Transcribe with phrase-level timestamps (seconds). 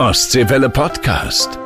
[0.00, 1.58] Ostseewelle Podcast.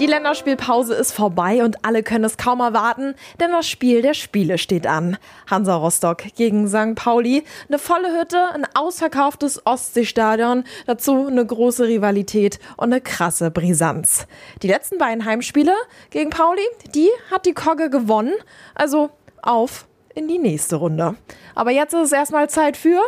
[0.00, 4.58] Die Länderspielpause ist vorbei und alle können es kaum erwarten, denn das Spiel der Spiele
[4.58, 5.18] steht an.
[5.48, 6.96] Hansa Rostock gegen St.
[6.96, 14.26] Pauli, eine volle Hütte, ein ausverkauftes Ostseestadion, dazu eine große Rivalität und eine krasse Brisanz.
[14.62, 15.72] Die letzten beiden Heimspiele
[16.10, 18.34] gegen Pauli, die hat die Kogge gewonnen,
[18.74, 19.10] also
[19.42, 21.14] auf in die nächste Runde.
[21.54, 23.00] Aber jetzt ist es erstmal Zeit für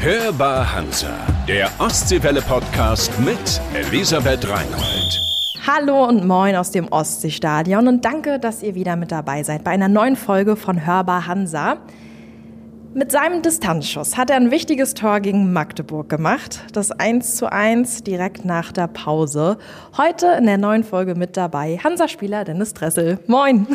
[0.00, 1.08] Hörbar Hansa,
[1.48, 5.18] der Ostseewelle Podcast mit Elisabeth Reinhold.
[5.66, 9.70] Hallo und moin aus dem Ostseestadion und danke, dass ihr wieder mit dabei seid bei
[9.70, 11.78] einer neuen Folge von Hörbar Hansa.
[12.92, 16.64] Mit seinem Distanzschuss hat er ein wichtiges Tor gegen Magdeburg gemacht.
[16.74, 19.56] Das 1 zu 1 direkt nach der Pause.
[19.96, 23.20] Heute in der neuen Folge mit dabei Hansa-Spieler Dennis Dressel.
[23.26, 23.66] Moin.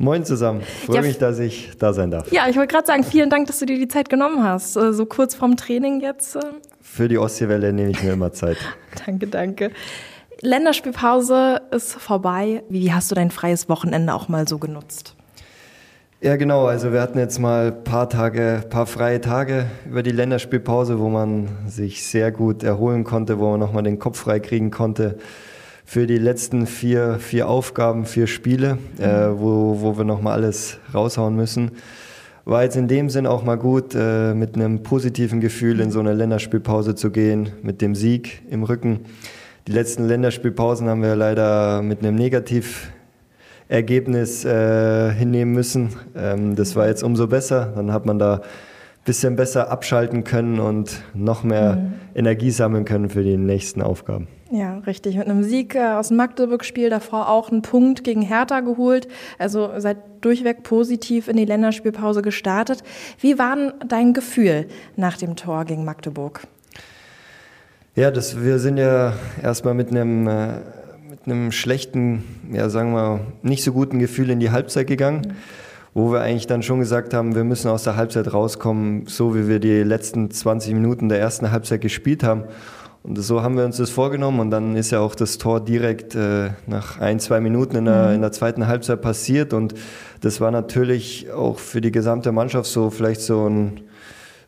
[0.00, 0.62] Moin zusammen.
[0.86, 2.30] Freue Ja, mich, dass ich da sein darf.
[2.30, 4.76] Ja, ich wollte gerade sagen, vielen Dank, dass du dir die Zeit genommen hast.
[4.76, 6.36] Äh, So kurz vorm Training jetzt.
[6.36, 6.40] äh,
[6.80, 8.56] Für die Ostseewelle nehme ich mir immer Zeit.
[9.06, 9.70] Danke, danke.
[10.40, 12.62] Länderspielpause ist vorbei.
[12.68, 15.16] Wie hast du dein freies Wochenende auch mal so genutzt?
[16.20, 16.66] Ja, genau.
[16.66, 21.08] Also wir hatten jetzt mal ein paar Tage, paar freie Tage über die Länderspielpause, wo
[21.08, 25.18] man sich sehr gut erholen konnte, wo man nochmal den Kopf frei kriegen konnte
[25.88, 31.34] für die letzten vier, vier Aufgaben, vier Spiele, äh, wo, wo wir nochmal alles raushauen
[31.34, 31.70] müssen.
[32.44, 35.98] War jetzt in dem Sinn auch mal gut, äh, mit einem positiven Gefühl in so
[35.98, 39.06] eine Länderspielpause zu gehen, mit dem Sieg im Rücken.
[39.66, 45.96] Die letzten Länderspielpausen haben wir leider mit einem Negativergebnis äh, hinnehmen müssen.
[46.14, 47.72] Ähm, das war jetzt umso besser.
[47.74, 48.42] Dann hat man da
[49.08, 54.28] bisschen besser abschalten können und noch mehr Energie sammeln können für die nächsten Aufgaben.
[54.50, 55.16] Ja, richtig.
[55.16, 59.08] Mit einem Sieg äh, aus dem Magdeburg-Spiel davor auch einen Punkt gegen Hertha geholt.
[59.38, 62.82] Also seid durchweg positiv in die Länderspielpause gestartet.
[63.18, 64.66] Wie war dein Gefühl
[64.96, 66.42] nach dem Tor gegen Magdeburg?
[67.94, 70.48] Ja, das, wir sind ja erstmal mit einem, äh,
[71.08, 75.34] mit einem schlechten, ja, sagen wir, nicht so guten Gefühl in die Halbzeit gegangen,
[75.98, 79.48] wo wir eigentlich dann schon gesagt haben, wir müssen aus der Halbzeit rauskommen, so wie
[79.48, 82.44] wir die letzten 20 Minuten der ersten Halbzeit gespielt haben.
[83.02, 86.14] Und so haben wir uns das vorgenommen und dann ist ja auch das Tor direkt
[86.14, 89.74] äh, nach ein, zwei Minuten in der, in der zweiten Halbzeit passiert und
[90.20, 93.80] das war natürlich auch für die gesamte Mannschaft so vielleicht so ein,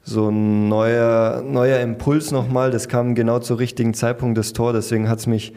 [0.05, 2.71] so ein neuer, neuer Impuls nochmal.
[2.71, 4.73] Das kam genau zur richtigen Zeitpunkt, das Tor.
[4.73, 5.53] Deswegen hat es mich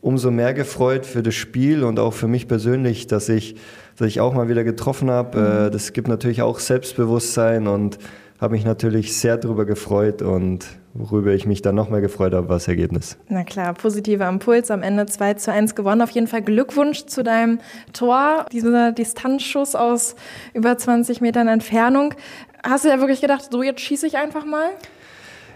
[0.00, 3.56] umso mehr gefreut für das Spiel und auch für mich persönlich, dass ich,
[3.96, 5.66] dass ich auch mal wieder getroffen habe.
[5.66, 7.98] Äh, Das gibt natürlich auch Selbstbewusstsein und
[8.40, 12.48] habe mich natürlich sehr darüber gefreut und worüber ich mich dann noch mehr gefreut habe,
[12.48, 13.16] war das Ergebnis.
[13.28, 16.02] Na klar, positiver Impuls, am Ende 2 zu 1 gewonnen.
[16.02, 17.58] Auf jeden Fall Glückwunsch zu deinem
[17.92, 20.14] Tor, dieser Distanzschuss aus
[20.52, 22.14] über 20 Metern Entfernung.
[22.62, 24.70] Hast du ja wirklich gedacht, so jetzt schieße ich einfach mal?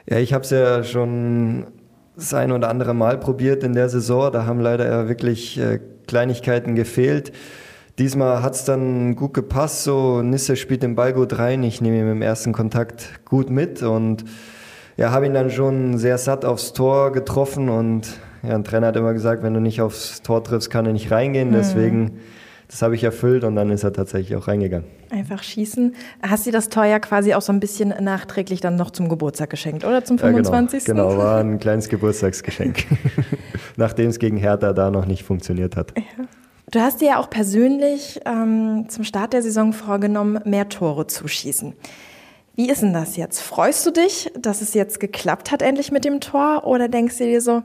[0.09, 1.67] Ja, ich habe es ja schon
[2.17, 4.33] das ein oder andere Mal probiert in der Saison.
[4.33, 7.33] Da haben leider ja wirklich äh, Kleinigkeiten gefehlt.
[7.99, 9.83] Diesmal hat es dann gut gepasst.
[9.83, 11.65] So, Nisse spielt den Ball gut rein.
[11.65, 14.25] Ich nehme ihn im ersten Kontakt gut mit und
[14.97, 17.69] ja, habe ihn dann schon sehr satt aufs Tor getroffen.
[17.69, 18.09] Und
[18.45, 21.11] ja, ein Trainer hat immer gesagt, wenn du nicht aufs Tor triffst, kann er nicht
[21.11, 21.51] reingehen.
[21.51, 22.21] Deswegen,
[22.69, 24.87] das habe ich erfüllt und dann ist er tatsächlich auch reingegangen.
[25.11, 25.97] Einfach schießen.
[26.23, 29.51] Hast du das Tor ja quasi auch so ein bisschen nachträglich dann noch zum Geburtstag
[29.51, 30.05] geschenkt, oder?
[30.05, 30.45] Zum Ja, genau.
[30.45, 30.85] 25.
[30.85, 32.85] Genau, war ein kleines Geburtstagsgeschenk.
[33.77, 35.95] Nachdem es gegen Hertha da noch nicht funktioniert hat.
[36.71, 41.27] Du hast dir ja auch persönlich ähm, zum Start der Saison vorgenommen, mehr Tore zu
[41.27, 41.73] schießen.
[42.57, 43.41] Wie ist denn das jetzt?
[43.41, 46.67] Freust du dich, dass es jetzt geklappt hat endlich mit dem Tor?
[46.67, 47.63] Oder denkst du dir so,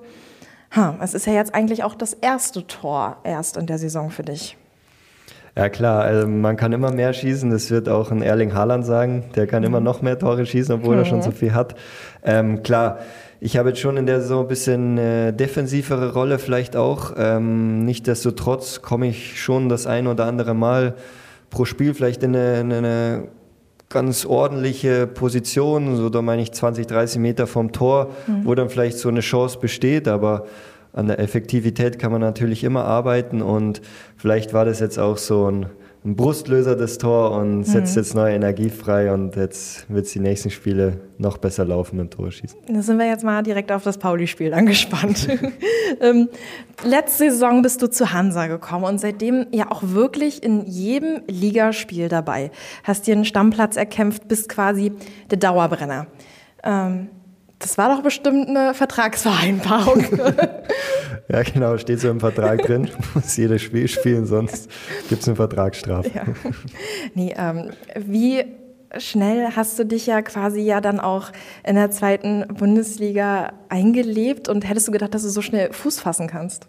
[0.71, 4.23] ha, es ist ja jetzt eigentlich auch das erste Tor erst in der Saison für
[4.23, 4.55] dich?
[5.55, 7.51] Ja klar, also man kann immer mehr schießen.
[7.51, 9.25] Das wird auch ein Erling Haaland sagen.
[9.35, 11.75] Der kann immer noch mehr Tore schießen, obwohl er schon so viel hat.
[12.23, 12.99] Ähm, klar,
[13.43, 17.11] ich habe jetzt schon in der Saison ein bisschen äh, defensivere Rolle vielleicht auch.
[17.17, 20.95] Ähm, Nichtsdestotrotz komme ich schon das ein oder andere Mal
[21.49, 23.27] pro Spiel vielleicht in eine, in eine
[23.89, 28.11] ganz ordentliche Position, so da meine ich 20, 30 Meter vom Tor,
[28.43, 30.45] wo dann vielleicht so eine Chance besteht, aber
[30.93, 33.41] an der Effektivität kann man natürlich immer arbeiten.
[33.41, 33.81] Und
[34.15, 35.65] vielleicht war das jetzt auch so ein,
[36.05, 40.19] ein Brustlöser, das Tor und setzt jetzt neue Energie frei und jetzt wird es die
[40.19, 42.59] nächsten Spiele noch besser laufen mit Tore schießen.
[42.67, 45.29] Da sind wir jetzt mal direkt auf das Pauli-Spiel dann gespannt.
[46.01, 46.27] ähm,
[46.83, 52.09] letzte Saison bist du zu Hansa gekommen und seitdem ja auch wirklich in jedem Ligaspiel
[52.09, 52.51] dabei.
[52.83, 54.91] Hast dir einen Stammplatz erkämpft, bist quasi
[55.31, 56.07] der Dauerbrenner.
[56.63, 57.07] Ähm,
[57.63, 60.05] das war doch bestimmt eine Vertragsvereinbarung.
[61.29, 64.69] Ja, genau, steht so im Vertrag drin, muss jedes Spiel spielen, sonst
[65.07, 66.11] gibt es eine Vertragsstrafe.
[66.13, 66.23] ja.
[67.15, 68.43] Nee, ähm, wie
[68.97, 71.31] schnell hast du dich ja quasi ja dann auch
[71.63, 76.27] in der zweiten Bundesliga eingelebt und hättest du gedacht, dass du so schnell Fuß fassen
[76.27, 76.67] kannst?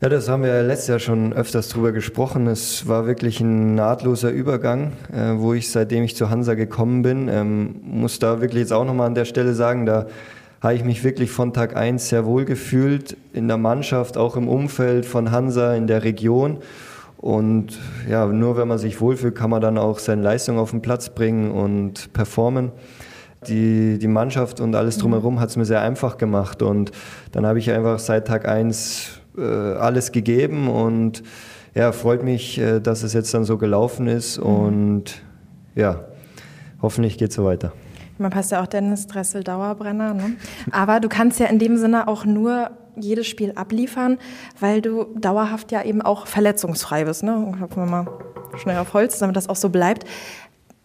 [0.00, 2.46] Ja, das haben wir letztes Jahr schon öfters drüber gesprochen.
[2.46, 7.26] Es war wirklich ein nahtloser Übergang, äh, wo ich seitdem ich zu Hansa gekommen bin,
[7.26, 10.06] ähm, muss da wirklich jetzt auch nochmal an der Stelle sagen, da
[10.60, 14.46] habe ich mich wirklich von Tag 1 sehr wohl gefühlt in der Mannschaft, auch im
[14.46, 16.58] Umfeld von Hansa, in der Region.
[17.16, 17.76] Und
[18.08, 21.08] ja, nur wenn man sich wohlfühlt, kann man dann auch seine Leistung auf den Platz
[21.08, 22.70] bringen und performen.
[23.48, 26.62] Die, die Mannschaft und alles drumherum hat es mir sehr einfach gemacht.
[26.62, 26.92] Und
[27.32, 31.22] dann habe ich einfach seit Tag 1 äh, alles gegeben und
[31.74, 34.38] ja, freut mich, äh, dass es jetzt dann so gelaufen ist.
[34.38, 35.22] Und
[35.74, 36.00] ja,
[36.82, 37.72] hoffentlich geht es so weiter.
[38.18, 40.12] Man passt ja auch Dennis Dressel Dauerbrenner.
[40.12, 40.32] Ne?
[40.72, 44.18] Aber du kannst ja in dem Sinne auch nur jedes Spiel abliefern,
[44.58, 47.22] weil du dauerhaft ja eben auch verletzungsfrei bist.
[47.22, 47.54] Ne?
[47.60, 48.08] Gucken wir mal
[48.56, 50.04] schnell auf Holz, damit das auch so bleibt.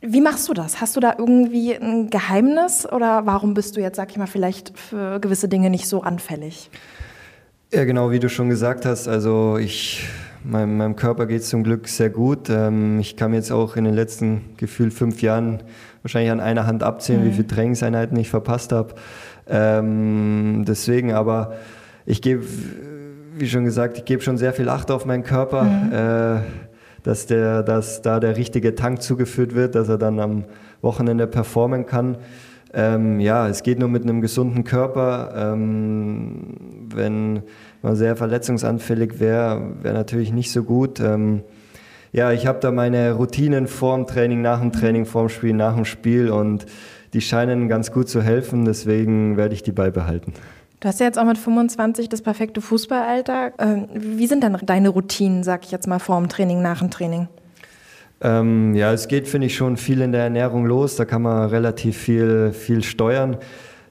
[0.01, 0.79] Wie machst du das?
[0.79, 4.77] Hast du da irgendwie ein Geheimnis oder warum bist du jetzt, sag ich mal, vielleicht
[4.77, 6.69] für gewisse Dinge nicht so anfällig?
[7.73, 9.07] Ja, genau, wie du schon gesagt hast.
[9.07, 10.07] Also ich,
[10.43, 12.47] meinem, meinem Körper geht es zum Glück sehr gut.
[12.51, 15.63] Ähm, ich kann jetzt auch in den letzten gefühlt fünf Jahren
[16.03, 17.29] wahrscheinlich an einer Hand abzählen, mhm.
[17.29, 18.93] wie viele Trainingseinheiten ich verpasst habe.
[19.47, 21.55] Ähm, deswegen aber
[22.05, 22.43] ich gebe,
[23.39, 25.91] wie schon gesagt, ich gebe schon sehr viel Acht auf meinen Körper, mhm.
[25.91, 26.41] äh,
[27.01, 30.43] dass, der, dass da der richtige Tank zugeführt wird, dass er dann am
[30.83, 32.17] Wochenende performen kann.
[32.73, 35.33] Ähm, ja, es geht nur mit einem gesunden Körper.
[35.35, 36.55] Ähm,
[36.93, 37.43] wenn
[37.81, 40.99] man sehr verletzungsanfällig wäre, wäre natürlich nicht so gut.
[40.99, 41.43] Ähm,
[42.11, 45.85] ja, ich habe da meine Routinen vorm Training, nach dem Training, vorm Spiel, nach dem
[45.85, 46.65] Spiel und
[47.13, 48.65] die scheinen ganz gut zu helfen.
[48.65, 50.33] Deswegen werde ich die beibehalten.
[50.79, 53.53] Du hast ja jetzt auch mit 25 das perfekte Fußballalter.
[53.57, 56.91] Ähm, wie sind dann deine Routinen, sag ich jetzt mal, vor dem Training, nach dem
[56.91, 57.29] Training?
[58.23, 60.95] Ähm, ja, es geht, finde ich, schon viel in der Ernährung los.
[60.95, 63.37] Da kann man relativ viel, viel steuern.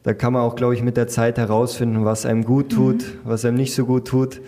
[0.03, 3.19] Da kann man auch, glaube ich, mit der Zeit herausfinden, was einem gut tut, mhm.
[3.25, 4.41] was einem nicht so gut tut.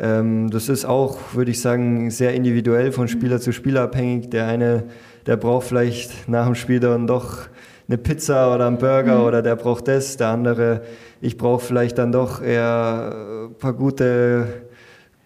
[0.00, 4.30] Ähm, das ist auch, würde ich sagen, sehr individuell von Spieler zu Spieler abhängig.
[4.30, 4.84] Der eine,
[5.26, 7.48] der braucht vielleicht nach dem Spiel dann doch
[7.88, 9.24] eine Pizza oder einen Burger mhm.
[9.24, 10.16] oder der braucht das.
[10.16, 10.80] Der andere
[11.20, 14.46] ich brauche vielleicht dann doch eher ein paar gute,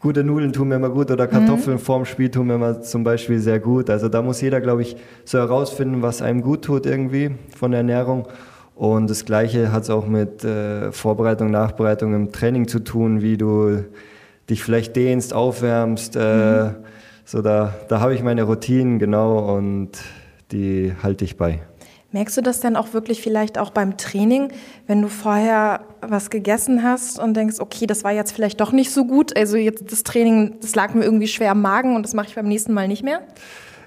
[0.00, 1.81] gute Nudeln tun mir immer gut oder Kartoffeln mhm.
[1.81, 3.91] vorm Spiel tun mir immer zum Beispiel sehr gut.
[3.91, 7.79] Also da muss jeder, glaube ich, so herausfinden, was einem gut tut irgendwie von der
[7.79, 8.26] Ernährung.
[8.75, 13.37] Und das Gleiche hat es auch mit äh, Vorbereitung, Nachbereitung im Training zu tun, wie
[13.37, 13.85] du
[14.49, 16.17] dich vielleicht dehnst, aufwärmst.
[16.17, 16.75] Äh, mhm.
[17.26, 19.91] So da, da habe ich meine Routinen genau und
[20.50, 21.61] die halte ich bei.
[22.12, 24.52] Merkst du das denn auch wirklich vielleicht auch beim Training,
[24.88, 28.90] wenn du vorher was gegessen hast und denkst, okay, das war jetzt vielleicht doch nicht
[28.90, 32.14] so gut, also jetzt das Training, das lag mir irgendwie schwer am Magen und das
[32.14, 33.20] mache ich beim nächsten Mal nicht mehr?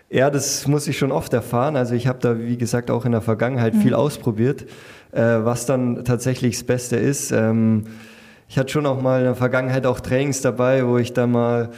[0.10, 1.76] Ja, das muss ich schon oft erfahren.
[1.76, 3.82] Also ich habe da, wie gesagt, auch in der Vergangenheit mhm.
[3.82, 4.64] viel ausprobiert,
[5.12, 7.32] äh, was dann tatsächlich das Beste ist.
[7.32, 7.86] Ähm,
[8.48, 11.72] ich hatte schon auch mal in der Vergangenheit auch Trainings dabei, wo ich da mal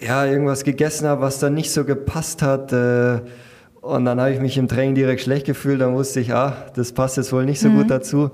[0.00, 2.72] ja, irgendwas gegessen habe, was dann nicht so gepasst hat.
[2.72, 3.20] Äh,
[3.86, 5.80] und dann habe ich mich im Training direkt schlecht gefühlt.
[5.80, 7.78] Dann wusste ich, ah, das passt jetzt wohl nicht so mhm.
[7.78, 8.30] gut dazu.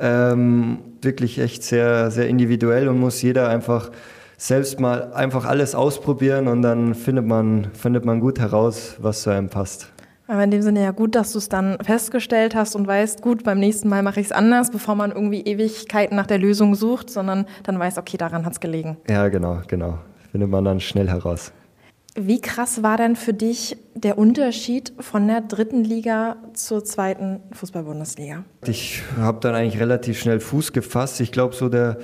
[0.00, 3.90] Ähm, wirklich echt sehr, sehr individuell und muss jeder einfach
[4.36, 9.30] selbst mal einfach alles ausprobieren und dann findet man, findet man gut heraus, was zu
[9.30, 9.90] einem passt.
[10.28, 13.44] Aber in dem Sinne ja gut, dass du es dann festgestellt hast und weißt, gut,
[13.44, 17.10] beim nächsten Mal mache ich es anders, bevor man irgendwie Ewigkeiten nach der Lösung sucht,
[17.10, 18.96] sondern dann weiß, okay, daran hat es gelegen.
[19.08, 19.98] Ja, genau, genau.
[20.32, 21.52] Findet man dann schnell heraus.
[22.18, 28.44] Wie krass war denn für dich der Unterschied von der dritten Liga zur zweiten Fußball-Bundesliga?
[28.66, 31.20] Ich habe dann eigentlich relativ schnell Fuß gefasst.
[31.20, 31.98] Ich glaube, so der,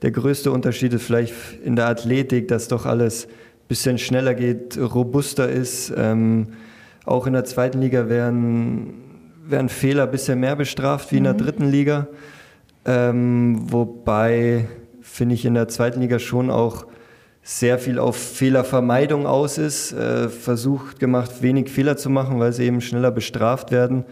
[0.00, 3.30] der größte Unterschied ist vielleicht in der Athletik, dass doch alles ein
[3.68, 5.92] bisschen schneller geht, robuster ist.
[5.94, 6.48] Ähm,
[7.04, 8.94] auch in der zweiten Liga werden,
[9.44, 11.38] werden Fehler ein bisschen mehr bestraft wie in der mhm.
[11.38, 12.08] dritten Liga.
[12.86, 14.66] Ähm, wobei,
[15.02, 16.86] finde ich, in der zweiten Liga schon auch
[17.42, 22.64] sehr viel auf Fehlervermeidung aus ist, äh, versucht gemacht, wenig Fehler zu machen, weil sie
[22.64, 24.04] eben schneller bestraft werden.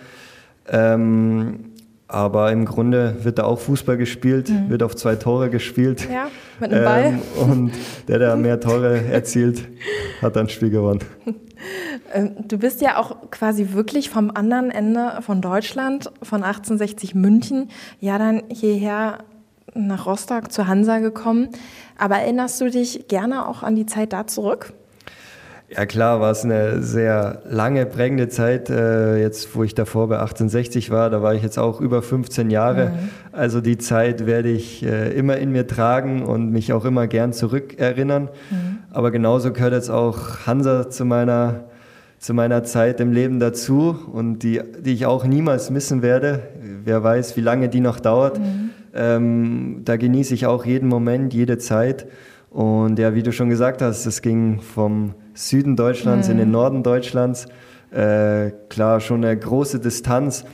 [0.69, 1.73] Ähm,
[2.09, 4.71] aber im Grunde wird da auch Fußball gespielt, mhm.
[4.71, 6.09] wird auf zwei Tore gespielt.
[6.11, 6.29] Ja,
[6.61, 7.05] mit einem Ball.
[7.05, 7.73] Ähm, und
[8.07, 9.69] der, der mehr Tore erzielt,
[10.23, 11.01] hat dann Spiel gewonnen.
[12.13, 17.71] Ähm, du bist ja auch quasi wirklich vom anderen Ende von Deutschland, von 1860 München,
[17.99, 19.25] ja dann hierher
[19.77, 21.49] nach Rostock zur Hansa gekommen.
[21.99, 24.73] Aber erinnerst du dich gerne auch an die Zeit da zurück?
[25.69, 28.71] Ja klar, war es eine sehr lange, prägende Zeit.
[28.71, 32.51] Äh, jetzt, wo ich davor bei 1860 war, da war ich jetzt auch über 15
[32.51, 32.91] Jahre.
[32.91, 33.09] Mhm.
[33.33, 37.33] Also die Zeit werde ich äh, immer in mir tragen und mich auch immer gern
[37.33, 38.29] zurückerinnern.
[38.51, 38.79] Mhm.
[38.93, 41.65] Aber genauso gehört jetzt auch Hansa zu meiner
[42.19, 46.41] zu meiner Zeit im Leben dazu und die, die ich auch niemals missen werde.
[46.85, 48.39] Wer weiß, wie lange die noch dauert.
[48.39, 48.71] Mhm.
[48.97, 52.07] Ähm, da genieße ich auch jeden Moment, jede Zeit.
[52.51, 56.33] Und ja, wie du schon gesagt hast, es ging vom Süden Deutschlands mhm.
[56.33, 57.47] in den Norden Deutschlands.
[57.91, 60.45] Äh, klar, schon eine große Distanz,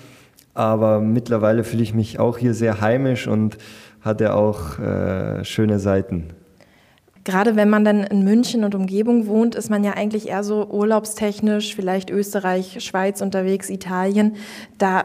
[0.55, 3.57] aber mittlerweile fühle ich mich auch hier sehr heimisch und
[4.01, 6.29] hatte auch äh, schöne Seiten.
[7.25, 10.67] Gerade wenn man dann in München und Umgebung wohnt, ist man ja eigentlich eher so
[10.69, 14.35] urlaubstechnisch, vielleicht Österreich, Schweiz unterwegs, Italien.
[14.79, 15.05] Da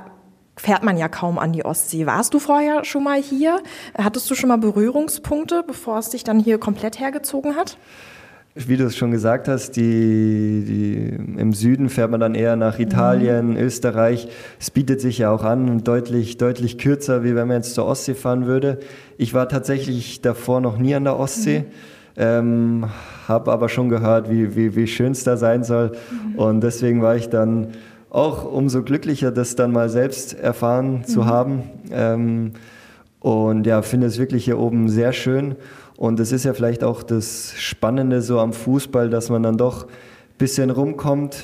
[0.58, 2.06] fährt man ja kaum an die Ostsee.
[2.06, 3.62] Warst du vorher schon mal hier?
[3.98, 7.78] Hattest du schon mal Berührungspunkte, bevor es dich dann hier komplett hergezogen hat?
[8.56, 12.80] Wie du es schon gesagt hast, die, die, im Süden fährt man dann eher nach
[12.80, 13.58] Italien, mhm.
[13.58, 14.30] Österreich.
[14.60, 18.16] Es bietet sich ja auch an, deutlich, deutlich kürzer, wie wenn man jetzt zur Ostsee
[18.16, 18.80] fahren würde.
[19.20, 21.60] Ich war tatsächlich davor noch nie an der Ostsee.
[21.60, 21.66] Mhm.
[22.20, 22.86] Ähm,
[23.28, 25.92] habe aber schon gehört, wie, wie, wie schön es da sein soll.
[25.92, 26.40] Mhm.
[26.40, 27.74] Und deswegen war ich dann
[28.18, 31.04] auch umso glücklicher, das dann mal selbst erfahren mhm.
[31.06, 31.64] zu haben.
[31.92, 32.52] Ähm,
[33.20, 35.56] und ja, finde es wirklich hier oben sehr schön.
[35.98, 39.86] Und es ist ja vielleicht auch das Spannende so am Fußball, dass man dann doch
[39.86, 39.90] ein
[40.38, 41.44] bisschen rumkommt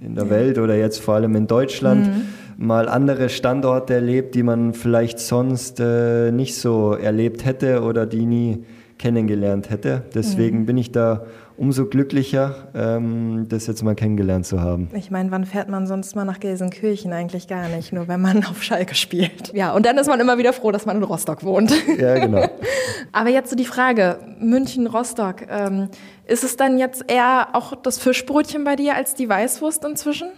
[0.00, 0.30] in der ja.
[0.30, 2.06] Welt oder jetzt vor allem in Deutschland.
[2.06, 2.22] Mhm
[2.60, 8.26] mal andere Standorte erlebt, die man vielleicht sonst äh, nicht so erlebt hätte oder die
[8.26, 8.64] nie
[8.98, 10.02] kennengelernt hätte.
[10.12, 10.66] Deswegen mhm.
[10.66, 11.22] bin ich da
[11.58, 14.88] umso glücklicher, ähm, das jetzt mal kennengelernt zu haben.
[14.94, 17.12] Ich meine, wann fährt man sonst mal nach Gelsenkirchen?
[17.12, 19.52] Eigentlich gar nicht, nur wenn man auf Schalke spielt.
[19.52, 21.72] Ja, und dann ist man immer wieder froh, dass man in Rostock wohnt.
[21.98, 22.48] Ja, genau.
[23.12, 25.88] Aber jetzt so die Frage, München, Rostock, ähm,
[26.26, 30.28] ist es dann jetzt eher auch das Fischbrötchen bei dir als die Weißwurst inzwischen?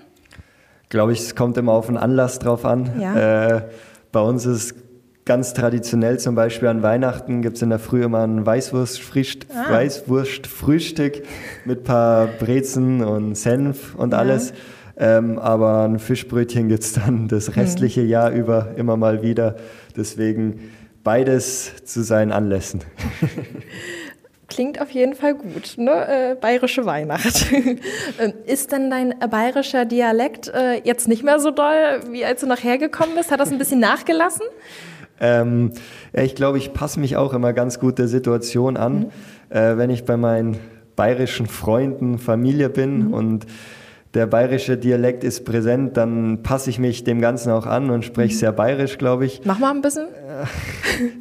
[0.88, 2.98] Glaube ich, es kommt immer auf den Anlass drauf an.
[2.98, 3.56] Ja.
[3.56, 3.62] Äh,
[4.10, 4.74] bei uns ist
[5.30, 9.72] ganz traditionell zum Beispiel an Weihnachten gibt es in der Früh immer ein Weißwurstfrühstück ah.
[9.72, 10.50] Weißwurst
[11.64, 14.52] mit ein paar Brezen und Senf und alles.
[14.98, 15.18] Ja.
[15.18, 17.60] Ähm, aber ein Fischbrötchen gibt es dann das mhm.
[17.60, 18.08] restliche mhm.
[18.08, 19.54] Jahr über immer mal wieder.
[19.96, 20.72] Deswegen
[21.04, 22.80] beides zu seinen Anlässen.
[24.48, 26.32] Klingt auf jeden Fall gut, ne?
[26.32, 27.46] Äh, bayerische Weihnacht.
[28.18, 32.48] Ähm, ist denn dein bayerischer Dialekt äh, jetzt nicht mehr so doll, wie als du
[32.48, 33.30] nachher gekommen bist?
[33.30, 34.42] Hat das ein bisschen nachgelassen?
[35.20, 35.72] Ähm,
[36.14, 39.06] ja, ich glaube, ich passe mich auch immer ganz gut der Situation an, mhm.
[39.50, 40.58] äh, wenn ich bei meinen
[40.96, 43.14] bayerischen Freunden, Familie bin mhm.
[43.14, 43.46] und
[44.14, 48.34] der bayerische Dialekt ist präsent, dann passe ich mich dem Ganzen auch an und spreche
[48.34, 48.38] mhm.
[48.38, 49.42] sehr bayerisch, glaube ich.
[49.44, 50.08] Mach mal ein bisschen.
[50.08, 50.46] Äh,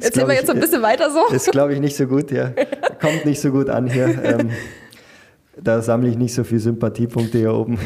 [0.00, 1.32] Erzähl mal jetzt ein bisschen weiter so.
[1.32, 2.50] Ist, glaube ich, nicht so gut, ja.
[3.00, 4.06] Kommt nicht so gut an hier.
[4.24, 4.50] Ähm,
[5.62, 7.78] da sammle ich nicht so viele Sympathiepunkte hier oben.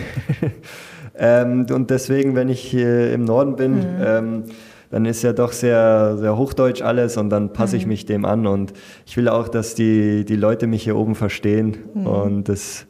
[1.18, 4.02] ähm, und deswegen, wenn ich hier im Norden bin, mhm.
[4.04, 4.44] ähm,
[4.94, 7.88] dann ist ja doch sehr, sehr hochdeutsch alles und dann passe ich mhm.
[7.88, 8.72] mich dem an und
[9.06, 12.06] ich will auch, dass die, die Leute mich hier oben verstehen mhm.
[12.06, 12.86] und das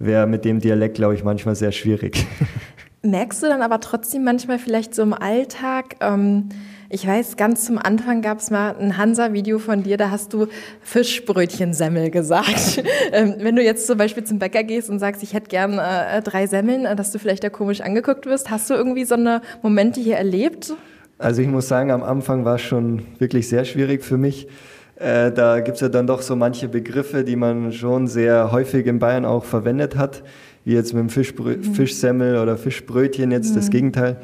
[0.00, 2.26] wäre mit dem Dialekt, glaube ich, manchmal sehr schwierig.
[3.02, 6.48] Merkst du dann aber trotzdem manchmal vielleicht so im Alltag, ähm,
[6.90, 10.48] ich weiß, ganz zum Anfang gab es mal ein Hansa-Video von dir, da hast du
[10.82, 12.82] Fischbrötchensemmel gesagt.
[13.12, 16.22] ähm, wenn du jetzt zum Beispiel zum Bäcker gehst und sagst, ich hätte gern äh,
[16.22, 19.42] drei Semmeln, äh, dass du vielleicht da komisch angeguckt wirst, hast du irgendwie so eine
[19.62, 20.74] Momente hier erlebt?
[21.18, 24.48] Also ich muss sagen, am Anfang war es schon wirklich sehr schwierig für mich.
[24.96, 28.86] Äh, da gibt es ja dann doch so manche Begriffe, die man schon sehr häufig
[28.86, 30.22] in Bayern auch verwendet hat,
[30.64, 31.74] wie jetzt mit dem Fischbrö mhm.
[31.74, 33.54] Fischsemmel oder Fischbrötchen jetzt mhm.
[33.54, 34.16] das Gegenteil.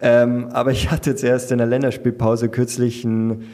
[0.00, 3.44] Ähm, aber ich hatte jetzt erst in der Länderspielpause kürzlich ein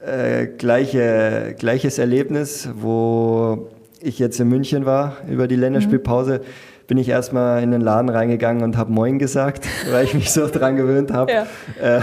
[0.00, 3.68] äh, gleiche, gleiches Erlebnis, wo
[4.00, 6.38] ich jetzt in München war über die Länderspielpause.
[6.38, 10.32] Mhm bin ich erstmal in den Laden reingegangen und habe Moin gesagt, weil ich mich
[10.32, 11.30] so dran gewöhnt habe.
[11.30, 11.46] Ja.
[11.80, 12.00] Äh,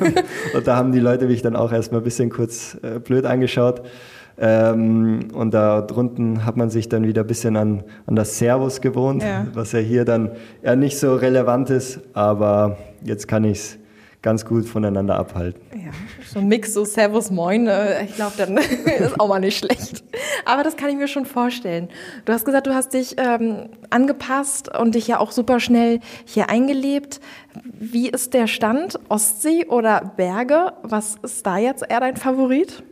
[0.56, 3.82] und da haben die Leute mich dann auch erstmal ein bisschen kurz äh, blöd angeschaut.
[4.36, 8.80] Ähm, und da drunten hat man sich dann wieder ein bisschen an, an das Servus
[8.80, 9.46] gewohnt, ja.
[9.54, 13.78] was ja hier dann eher nicht so relevant ist, aber jetzt kann ich es
[14.24, 15.60] ganz gut voneinander abhalten.
[15.74, 15.92] Ja,
[16.26, 18.56] so ein Mix, so Servus Moin, äh, ich glaube, dann
[18.98, 20.02] ist auch mal nicht schlecht.
[20.46, 21.90] Aber das kann ich mir schon vorstellen.
[22.24, 26.48] Du hast gesagt, du hast dich ähm, angepasst und dich ja auch super schnell hier
[26.48, 27.20] eingelebt.
[27.78, 28.98] Wie ist der Stand?
[29.10, 30.72] Ostsee oder Berge?
[30.82, 32.82] Was ist da jetzt eher dein Favorit?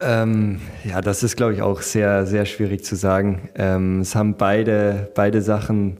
[0.00, 3.48] Ähm, ja, das ist, glaube ich, auch sehr, sehr schwierig zu sagen.
[3.54, 5.96] Ähm, es haben beide, beide Sachen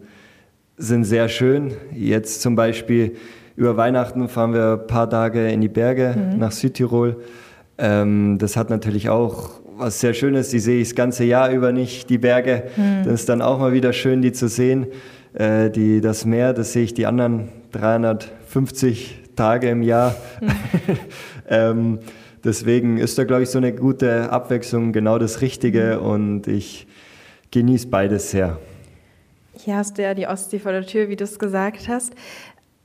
[0.76, 1.74] sind sehr schön.
[1.92, 3.16] Jetzt zum Beispiel
[3.56, 6.38] über Weihnachten fahren wir ein paar Tage in die Berge mhm.
[6.38, 7.16] nach Südtirol.
[7.78, 10.50] Ähm, das hat natürlich auch was sehr Schönes.
[10.50, 12.64] Die sehe ich das ganze Jahr über nicht, die Berge.
[12.76, 13.04] Mhm.
[13.04, 14.86] Das ist dann auch mal wieder schön, die zu sehen.
[15.34, 20.14] Äh, die, das Meer, das sehe ich die anderen 350 Tage im Jahr.
[20.40, 20.48] Mhm.
[21.48, 21.98] ähm,
[22.44, 26.06] deswegen ist da, glaube ich, so eine gute Abwechslung genau das Richtige mhm.
[26.06, 26.86] und ich
[27.50, 28.58] genieße beides sehr.
[29.56, 32.14] Hier hast du ja die Ostsee vor der Tür, wie du es gesagt hast.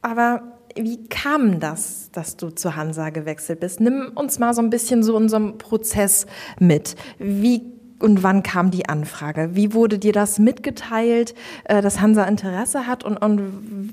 [0.01, 3.79] Aber wie kam das, dass du zu Hansa gewechselt bist?
[3.79, 6.25] Nimm uns mal so ein bisschen so unserem Prozess
[6.59, 6.95] mit.
[7.17, 7.63] Wie
[7.99, 9.49] und wann kam die Anfrage?
[9.53, 11.35] Wie wurde dir das mitgeteilt,
[11.65, 13.41] äh, dass Hansa Interesse hat und, und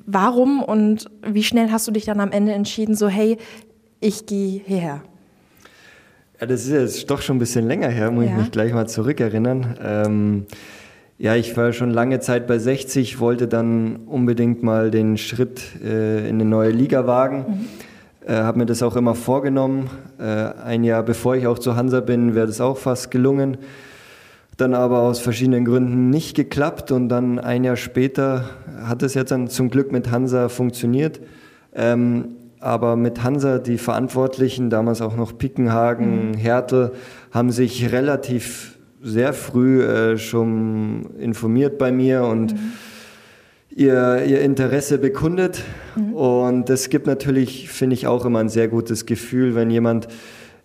[0.06, 3.36] warum und wie schnell hast du dich dann am Ende entschieden, so hey,
[4.00, 5.02] ich gehe hierher?
[6.40, 8.30] Ja, das ist jetzt doch schon ein bisschen länger her, muss ja.
[8.30, 9.78] ich mich gleich mal zurückerinnern.
[9.82, 10.46] Ähm,
[11.18, 16.28] ja, ich war schon lange Zeit bei 60, wollte dann unbedingt mal den Schritt äh,
[16.28, 17.44] in eine neue Liga wagen.
[17.48, 18.28] Mhm.
[18.28, 19.88] Äh, habe mir das auch immer vorgenommen.
[20.18, 23.56] Äh, ein Jahr bevor ich auch zu Hansa bin, wäre das auch fast gelungen.
[24.58, 28.50] Dann aber aus verschiedenen Gründen nicht geklappt und dann ein Jahr später
[28.82, 31.20] hat es jetzt dann zum Glück mit Hansa funktioniert.
[31.74, 36.34] Ähm, aber mit Hansa, die Verantwortlichen, damals auch noch Pickenhagen, mhm.
[36.34, 36.92] Härte,
[37.30, 38.75] haben sich relativ
[39.06, 42.72] sehr früh äh, schon informiert bei mir und mhm.
[43.70, 45.62] ihr, ihr Interesse bekundet.
[45.94, 46.12] Mhm.
[46.14, 50.08] Und das gibt natürlich, finde ich, auch immer ein sehr gutes Gefühl, wenn jemand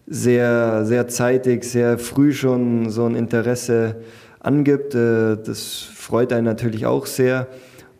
[0.07, 3.97] sehr, sehr zeitig, sehr früh schon so ein Interesse
[4.39, 4.95] angibt.
[4.95, 7.47] Äh, das freut einen natürlich auch sehr.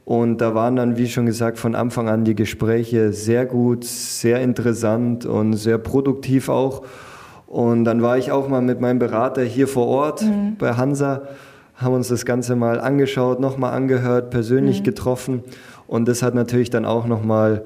[0.05, 4.41] Und da waren dann, wie schon gesagt, von Anfang an die Gespräche sehr gut, sehr
[4.41, 6.83] interessant und sehr produktiv auch.
[7.51, 10.55] Und dann war ich auch mal mit meinem Berater hier vor Ort mhm.
[10.58, 11.24] bei Hansa,
[11.75, 14.84] haben uns das Ganze mal angeschaut, nochmal angehört, persönlich mhm.
[14.86, 15.43] getroffen.
[15.86, 17.65] Und das hat natürlich dann auch nochmal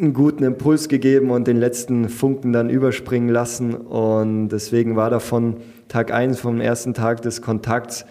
[0.00, 3.72] einen guten Impuls gegeben und den letzten Funken dann überspringen lassen.
[3.72, 8.04] Und deswegen war davon Tag 1, vom ersten Tag des Kontakts,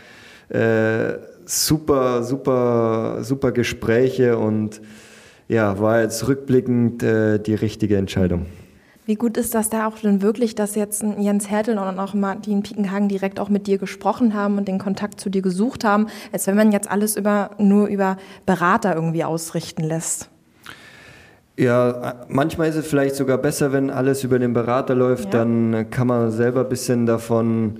[0.47, 4.79] äh, super, super, super Gespräche und
[5.49, 8.45] ja, war jetzt rückblickend äh, die richtige Entscheidung.
[9.05, 12.61] Wie gut ist das da auch denn wirklich, dass jetzt Jens Hertel und auch Martin
[12.61, 16.45] Piekenhagen direkt auch mit dir gesprochen haben und den Kontakt zu dir gesucht haben, als
[16.45, 20.29] wenn man jetzt alles über, nur über Berater irgendwie ausrichten lässt?
[21.57, 25.39] Ja, manchmal ist es vielleicht sogar besser, wenn alles über den Berater läuft, ja.
[25.39, 27.77] dann kann man selber ein bisschen davon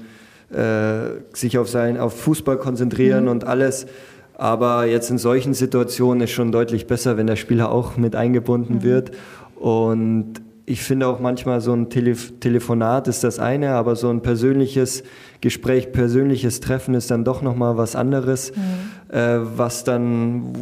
[0.52, 3.32] äh, sich auf, sein, auf Fußball konzentrieren mhm.
[3.32, 3.86] und alles.
[4.34, 8.76] Aber jetzt in solchen Situationen ist schon deutlich besser, wenn der Spieler auch mit eingebunden
[8.76, 8.84] mhm.
[8.84, 9.12] wird.
[9.56, 14.22] Und ich finde auch manchmal so ein Telef Telefonat ist das eine, aber so ein
[14.22, 15.04] persönliches
[15.42, 19.16] Gespräch, persönliches Treffen ist dann doch nochmal was anderes, mhm.
[19.16, 20.54] äh, was dann,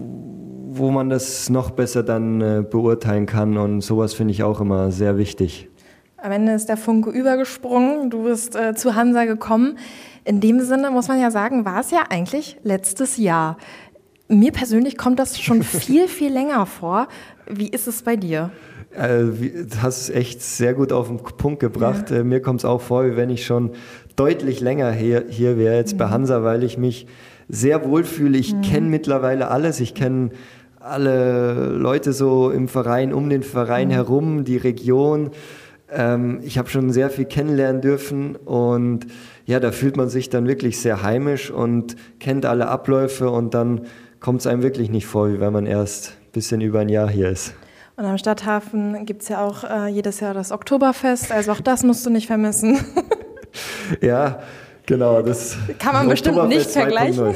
[0.71, 4.91] wo man das noch besser dann äh, beurteilen kann und sowas finde ich auch immer
[4.91, 5.69] sehr wichtig.
[6.17, 9.77] Am Ende ist der Funke übergesprungen, du bist äh, zu Hansa gekommen.
[10.25, 13.57] In dem Sinne muss man ja sagen, war es ja eigentlich letztes Jahr.
[14.27, 17.07] Mir persönlich kommt das schon viel, viel länger vor.
[17.49, 18.51] Wie ist es bei dir?
[18.91, 22.09] Äh, du hast es echt sehr gut auf den Punkt gebracht.
[22.09, 22.17] Ja.
[22.17, 23.71] Äh, mir kommt es auch vor, wie wenn ich schon
[24.15, 25.97] deutlich länger hier, hier wäre jetzt mhm.
[25.97, 27.07] bei Hansa, weil ich mich
[27.47, 28.37] sehr wohl fühle.
[28.37, 28.61] Ich mhm.
[28.61, 29.79] kenne mittlerweile alles.
[29.79, 30.31] Ich kenne
[30.79, 33.93] alle Leute so im Verein, um den Verein mhm.
[33.93, 35.31] herum, die Region.
[35.91, 39.07] Ähm, ich habe schon sehr viel kennenlernen dürfen und
[39.45, 43.81] ja, da fühlt man sich dann wirklich sehr heimisch und kennt alle Abläufe und dann
[44.19, 47.09] kommt es einem wirklich nicht vor, wie wenn man erst ein bisschen über ein Jahr
[47.09, 47.53] hier ist.
[47.99, 51.83] Und am Stadthafen gibt es ja auch äh, jedes Jahr das Oktoberfest, also auch das
[51.83, 52.79] musst du nicht vermissen.
[54.01, 54.39] ja,
[54.85, 55.21] genau.
[55.21, 57.35] Das kann man bestimmt nicht vergleichen.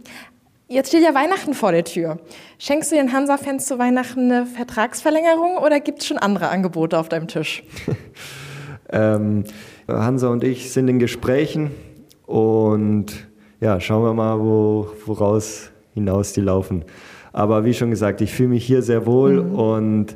[0.68, 2.18] Jetzt steht ja Weihnachten vor der Tür.
[2.58, 7.10] Schenkst du den Hansa-Fans zu Weihnachten eine Vertragsverlängerung oder gibt es schon andere Angebote auf
[7.10, 7.62] deinem Tisch?
[8.90, 9.44] ähm,
[9.86, 11.72] Hansa und ich sind in Gesprächen
[12.24, 13.28] und
[13.60, 16.86] ja, schauen wir mal, wo, woraus hinaus die laufen.
[17.32, 19.54] Aber wie schon gesagt, ich fühle mich hier sehr wohl mhm.
[19.54, 20.06] und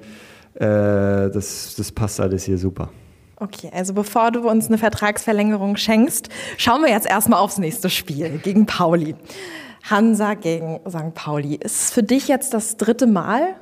[0.54, 2.90] äh, das, das passt alles hier super.
[3.36, 8.38] Okay, also bevor du uns eine Vertragsverlängerung schenkst, schauen wir jetzt erstmal aufs nächste Spiel
[8.42, 9.16] gegen Pauli.
[9.90, 11.14] Hansa gegen St.
[11.14, 11.56] Pauli.
[11.56, 13.54] Ist es für dich jetzt das dritte Mal,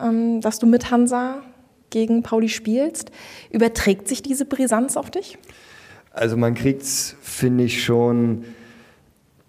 [0.00, 1.42] ähm, dass du mit Hansa
[1.90, 3.12] gegen Pauli spielst?
[3.50, 5.38] Überträgt sich diese Brisanz auf dich?
[6.12, 8.44] Also man kriegt es, finde ich, schon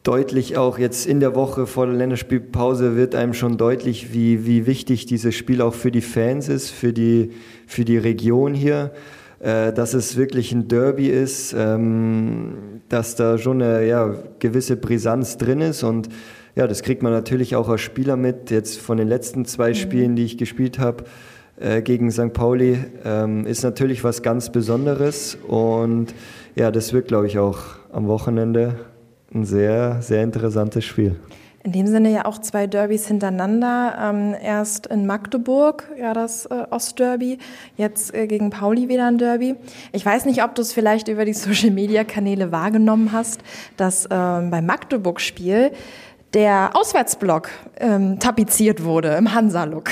[0.03, 4.65] deutlich auch jetzt in der Woche vor der Länderspielpause wird einem schon deutlich, wie, wie
[4.65, 7.31] wichtig dieses Spiel auch für die Fans ist, für die,
[7.67, 8.91] für die Region hier,
[9.39, 15.37] äh, dass es wirklich ein Derby ist, ähm, dass da schon eine ja, gewisse Brisanz
[15.37, 16.09] drin ist und
[16.55, 19.75] ja, das kriegt man natürlich auch als Spieler mit, jetzt von den letzten zwei mhm.
[19.75, 21.03] Spielen, die ich gespielt habe
[21.59, 22.33] äh, gegen St.
[22.33, 26.13] Pauli, ähm, ist natürlich was ganz Besonderes und
[26.55, 27.59] ja, das wird, glaube ich, auch
[27.93, 28.75] am Wochenende
[29.33, 31.15] ein sehr, sehr interessantes Spiel.
[31.63, 33.95] In dem Sinne ja auch zwei Derbys hintereinander.
[34.01, 37.37] Ähm, erst in Magdeburg, ja, das äh, Ostderby,
[37.77, 39.55] jetzt äh, gegen Pauli wieder ein Derby.
[39.91, 43.41] Ich weiß nicht, ob du es vielleicht über die Social-Media-Kanäle wahrgenommen hast,
[43.77, 45.71] dass ähm, beim Magdeburg-Spiel
[46.33, 49.91] der Auswärtsblock ähm, tapeziert wurde im Hansa-Look.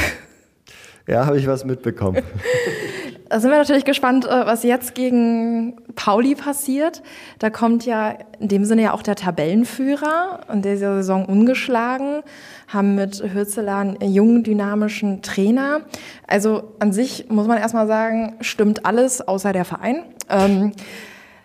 [1.07, 2.23] Ja, habe ich was mitbekommen.
[3.29, 7.03] Da sind wir natürlich gespannt, äh, was jetzt gegen Pauli passiert.
[7.37, 12.23] Da kommt ja in dem Sinne ja auch der Tabellenführer in dieser Saison ungeschlagen,
[12.67, 15.81] haben mit Hürzeler einen jungen, dynamischen Trainer.
[16.25, 20.05] Also an sich muss man erstmal sagen, stimmt alles, außer der Verein.
[20.27, 20.71] Ähm,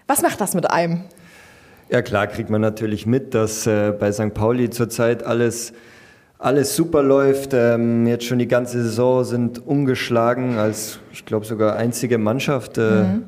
[0.06, 1.02] was macht das mit einem?
[1.90, 4.32] Ja, klar kriegt man natürlich mit, dass äh, bei St.
[4.32, 5.74] Pauli zurzeit alles
[6.44, 7.54] alles super läuft.
[7.54, 13.04] Ähm, jetzt schon die ganze Saison sind ungeschlagen als, ich glaube, sogar einzige Mannschaft, äh,
[13.04, 13.24] mhm.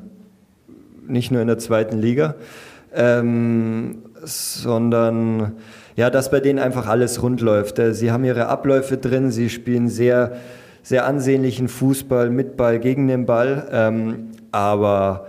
[1.07, 2.35] nicht nur in der zweiten Liga,
[2.93, 5.53] ähm, sondern
[5.95, 7.79] ja, dass bei denen einfach alles rund läuft.
[7.79, 10.33] Äh, sie haben ihre Abläufe drin, sie spielen sehr,
[10.83, 15.27] sehr ansehnlichen Fußball mit Ball gegen den Ball, ähm, aber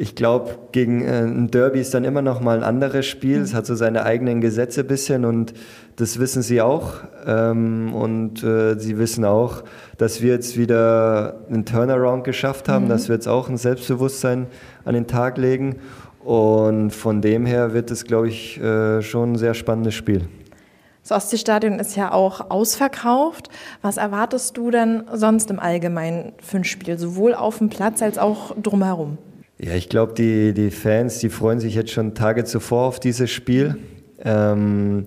[0.00, 3.40] ich glaube, gegen äh, ein Derby ist dann immer noch mal ein anderes Spiel.
[3.40, 5.54] Es hat so seine eigenen Gesetze bisschen und
[5.96, 6.92] das wissen sie auch.
[7.26, 9.64] Ähm, und äh, sie wissen auch,
[9.96, 12.90] dass wir jetzt wieder einen Turnaround geschafft haben, mhm.
[12.90, 14.46] dass wir jetzt auch ein Selbstbewusstsein
[14.84, 15.80] an den Tag legen.
[16.22, 20.28] Und von dem her wird es, glaube ich, äh, schon ein sehr spannendes Spiel.
[21.02, 23.48] Das Ostseestadion ist ja auch ausverkauft.
[23.82, 28.16] Was erwartest du denn sonst im Allgemeinen für ein Spiel, sowohl auf dem Platz als
[28.16, 29.18] auch drumherum?
[29.60, 33.28] Ja, ich glaube, die, die Fans, die freuen sich jetzt schon Tage zuvor auf dieses
[33.28, 33.76] Spiel.
[34.24, 35.06] Ähm,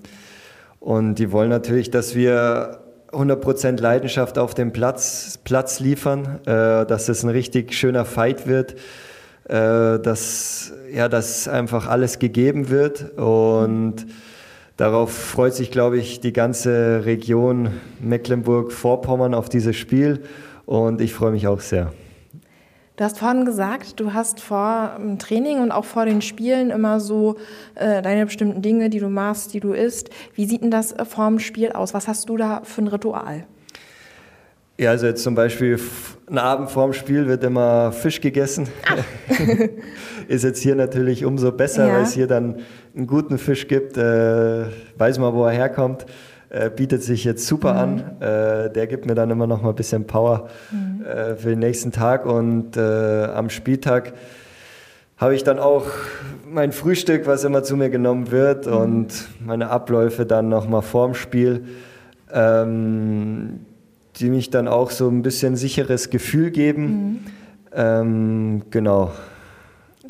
[0.82, 2.82] und die wollen natürlich, dass wir
[3.14, 8.74] 100% Leidenschaft auf dem Platz, Platz liefern, äh, dass es ein richtig schöner Fight wird,
[9.46, 13.18] äh, dass, ja, dass einfach alles gegeben wird.
[13.18, 14.06] Und
[14.76, 17.70] darauf freut sich, glaube ich, die ganze Region
[18.02, 20.24] Mecklenburg-Vorpommern auf dieses Spiel.
[20.66, 21.94] Und ich freue mich auch sehr.
[23.02, 27.00] Du hast vorhin gesagt, du hast vor dem Training und auch vor den Spielen immer
[27.00, 27.36] so
[27.74, 30.12] äh, deine bestimmten Dinge, die du machst, die du isst.
[30.36, 31.96] Wie sieht denn das äh, vor dem Spiel aus?
[31.96, 33.48] Was hast du da für ein Ritual?
[34.78, 35.80] Ja, also jetzt zum Beispiel
[36.28, 38.68] einen Abend vorm Spiel wird immer Fisch gegessen.
[40.28, 41.96] Ist jetzt hier natürlich umso besser, ja.
[41.96, 42.60] weil es hier dann
[42.96, 43.98] einen guten Fisch gibt.
[43.98, 44.66] Äh,
[45.00, 46.06] weiß man, wo er herkommt
[46.52, 47.80] äh, bietet sich jetzt super mhm.
[47.80, 48.00] an.
[48.20, 51.06] Äh, der gibt mir dann immer noch mal ein bisschen Power mhm.
[51.06, 54.14] äh, für den nächsten Tag und äh, am Spieltag
[55.16, 55.86] habe ich dann auch
[56.46, 58.74] mein Frühstück, was immer zu mir genommen wird mhm.
[58.74, 61.64] und meine Abläufe dann noch mal vorm Spiel,
[62.34, 63.62] ähm,
[64.18, 66.84] die mich dann auch so ein bisschen sicheres Gefühl geben.
[66.84, 67.20] Mhm.
[67.74, 69.12] Ähm, genau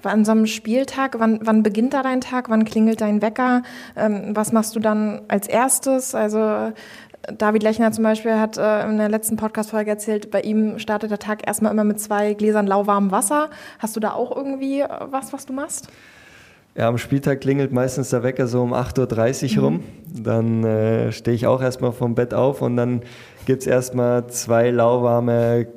[0.03, 3.63] an so einem Spieltag, wann, wann beginnt da dein Tag, wann klingelt dein Wecker,
[3.95, 6.15] ähm, was machst du dann als erstes?
[6.15, 6.71] Also
[7.37, 11.19] David Lechner zum Beispiel hat äh, in der letzten Podcast-Folge erzählt, bei ihm startet der
[11.19, 13.49] Tag erstmal immer mit zwei Gläsern lauwarmem Wasser.
[13.79, 15.87] Hast du da auch irgendwie äh, was, was du machst?
[16.75, 19.63] Ja, am Spieltag klingelt meistens der Wecker so um 8.30 Uhr mhm.
[19.63, 19.83] rum.
[20.23, 23.01] Dann äh, stehe ich auch erstmal vom Bett auf und dann
[23.45, 25.67] gibt es erstmal zwei lauwarme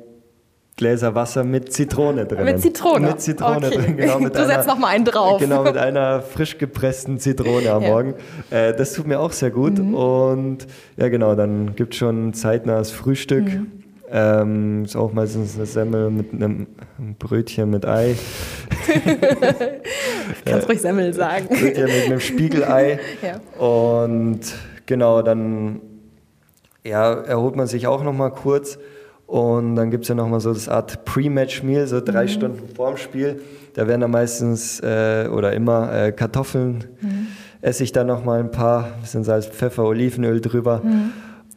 [0.77, 2.43] Gläser Wasser mit Zitrone drin.
[2.43, 3.07] Mit Zitrone?
[3.07, 3.77] Mit Zitrone okay.
[3.77, 4.19] drin, genau.
[4.19, 5.39] Mit du setzt noch mal einen drauf.
[5.39, 7.89] Genau, mit einer frisch gepressten Zitrone am ja.
[7.89, 8.15] Morgen.
[8.49, 9.79] Äh, das tut mir auch sehr gut.
[9.79, 9.93] Mhm.
[9.93, 13.45] Und ja, genau, dann gibt es schon zeitnahes Frühstück.
[13.45, 13.71] Mhm.
[14.11, 16.67] Ähm, ist auch meistens eine Semmel mit einem
[17.19, 18.15] Brötchen mit Ei.
[20.45, 21.47] Kannst ruhig Semmel sagen.
[21.47, 22.99] Brötchen mit einem Spiegelei.
[23.21, 23.65] ja.
[23.65, 24.41] Und
[24.85, 25.79] genau, dann
[26.83, 28.77] ja, erholt man sich auch noch mal kurz.
[29.27, 32.29] Und dann gibt es ja nochmal so das Art Pre-Match-Meal, so drei mhm.
[32.29, 33.41] Stunden vorm Spiel.
[33.73, 37.27] Da werden dann meistens äh, oder immer äh, Kartoffeln, mhm.
[37.61, 40.81] esse ich dann nochmal ein paar, bisschen Salz, Pfeffer, Olivenöl drüber.
[40.83, 41.11] Mhm.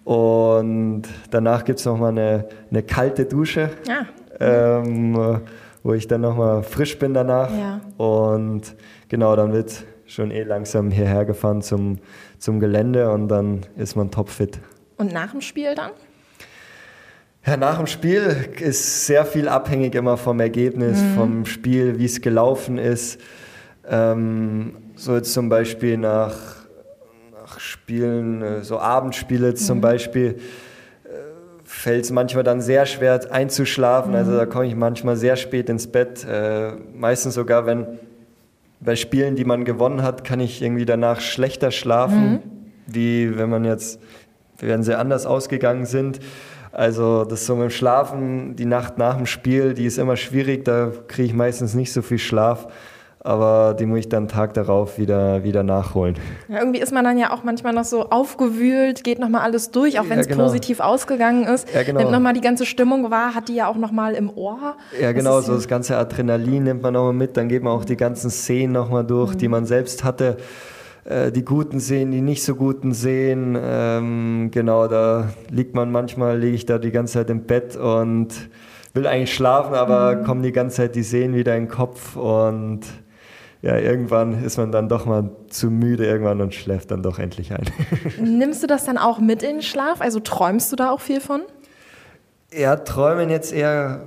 [0.04, 4.06] Und danach gibt es nochmal eine, eine kalte Dusche, ah.
[4.40, 5.40] ähm,
[5.82, 7.50] wo ich dann nochmal frisch bin danach.
[7.50, 7.80] Ja.
[7.98, 8.74] Und
[9.10, 11.98] genau, dann wird schon eh langsam hierher gefahren zum,
[12.38, 14.58] zum Gelände und dann ist man topfit.
[14.96, 15.90] Und nach dem Spiel dann?
[17.48, 21.14] Ja, nach dem Spiel ist sehr viel abhängig immer vom Ergebnis, mhm.
[21.14, 23.18] vom Spiel, wie es gelaufen ist.
[23.88, 26.36] Ähm, so jetzt zum Beispiel nach,
[27.32, 29.56] nach Spielen, äh, so Abendspiele mhm.
[29.56, 30.34] zum Beispiel,
[31.04, 31.08] äh,
[31.64, 34.14] fällt es manchmal dann sehr schwer einzuschlafen.
[34.14, 34.36] Also mhm.
[34.36, 36.26] Also da komme ich manchmal sehr spät ins Bett.
[36.30, 37.86] Äh, meistens sogar, wenn
[38.80, 42.40] bei Spielen, die man gewonnen hat, kann ich irgendwie danach schlechter schlafen, mhm.
[42.86, 44.00] wie wenn man jetzt,
[44.58, 46.20] wenn sie anders ausgegangen sind.
[46.78, 50.64] Also das so mit dem Schlafen, die Nacht nach dem Spiel, die ist immer schwierig,
[50.64, 52.68] da kriege ich meistens nicht so viel Schlaf.
[53.18, 56.14] Aber die muss ich dann Tag darauf wieder, wieder nachholen.
[56.46, 59.98] Ja, irgendwie ist man dann ja auch manchmal noch so aufgewühlt, geht nochmal alles durch,
[59.98, 60.44] auch wenn es ja, genau.
[60.44, 61.68] positiv ausgegangen ist.
[61.74, 61.98] Ja, genau.
[61.98, 64.76] Nimmt nochmal die ganze Stimmung wahr, hat die ja auch nochmal im Ohr.
[65.00, 67.84] Ja, genau, das so das ganze Adrenalin nimmt man nochmal mit, dann geht man auch
[67.84, 69.38] die ganzen Szenen nochmal durch, mhm.
[69.38, 70.36] die man selbst hatte.
[71.08, 73.56] Äh, die Guten sehen, die nicht so Guten sehen.
[73.58, 78.28] Ähm, genau, da liegt man manchmal, liege ich da die ganze Zeit im Bett und
[78.92, 80.24] will eigentlich schlafen, aber mhm.
[80.24, 82.80] kommen die ganze Zeit die Sehen wieder in den Kopf und
[83.62, 87.52] ja, irgendwann ist man dann doch mal zu müde irgendwann und schläft dann doch endlich
[87.52, 87.64] ein.
[88.22, 90.00] Nimmst du das dann auch mit in den Schlaf?
[90.00, 91.40] Also träumst du da auch viel von?
[92.52, 94.02] Ja, träumen jetzt eher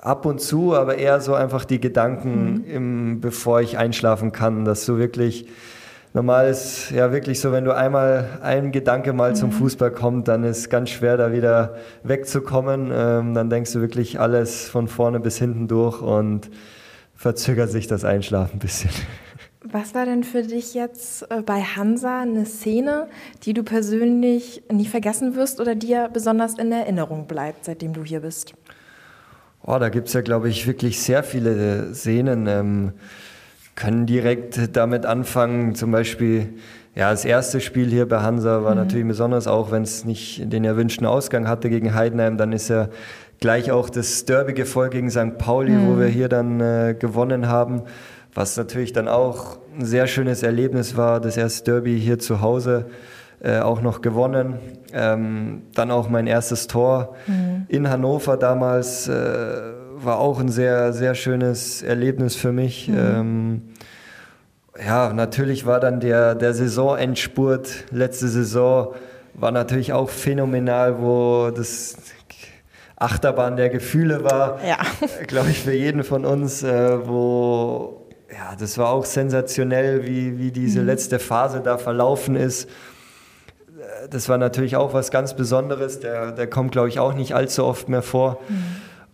[0.00, 2.64] ab und zu, aber eher so einfach die Gedanken, mhm.
[2.64, 5.46] im, bevor ich einschlafen kann, dass du wirklich
[6.12, 9.34] normal ist ja wirklich so, wenn du einmal ein Gedanke mal mhm.
[9.36, 12.90] zum Fußball kommt, dann ist ganz schwer da wieder wegzukommen.
[12.92, 16.50] Ähm, dann denkst du wirklich alles von vorne bis hinten durch und
[17.14, 18.90] verzögert sich das Einschlafen ein bisschen.
[19.62, 23.08] Was war denn für dich jetzt äh, bei Hansa eine Szene,
[23.42, 28.20] die du persönlich nie vergessen wirst oder dir besonders in Erinnerung bleibt, seitdem du hier
[28.20, 28.54] bist?
[29.62, 32.46] Oh, da gibt es ja, glaube ich, wirklich sehr viele Szenen.
[32.46, 32.92] Ähm,
[33.80, 36.54] können direkt damit anfangen, zum Beispiel,
[36.94, 38.82] ja, das erste Spiel hier bei Hansa war mhm.
[38.82, 42.88] natürlich besonders, auch wenn es nicht den erwünschten Ausgang hatte gegen Heidenheim, dann ist ja
[43.40, 45.38] gleich auch das Derby gefolgt gegen St.
[45.38, 45.88] Pauli, mhm.
[45.88, 47.82] wo wir hier dann äh, gewonnen haben,
[48.34, 52.86] was natürlich dann auch ein sehr schönes Erlebnis war, das erste Derby hier zu Hause.
[53.42, 54.58] Äh, auch noch gewonnen.
[54.92, 57.64] Ähm, dann auch mein erstes Tor mhm.
[57.68, 62.88] in Hannover damals äh, war auch ein sehr, sehr schönes Erlebnis für mich.
[62.88, 62.96] Mhm.
[62.96, 63.62] Ähm,
[64.84, 68.94] ja, natürlich war dann der, der Saisonendspurt letzte Saison
[69.34, 71.96] war natürlich auch phänomenal, wo das
[72.96, 74.78] Achterbahn der Gefühle war, ja.
[75.26, 80.50] glaube ich, für jeden von uns, äh, wo ja, das war auch sensationell, wie, wie
[80.50, 80.86] diese mhm.
[80.86, 82.68] letzte Phase da verlaufen ist.
[84.10, 87.64] Das war natürlich auch was ganz Besonderes, der, der kommt, glaube ich, auch nicht allzu
[87.64, 88.38] oft mehr vor.
[88.48, 88.64] Mhm.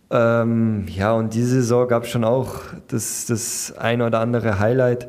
[0.09, 5.07] Ähm, ja, und diese Saison gab es schon auch das, das ein oder andere Highlight.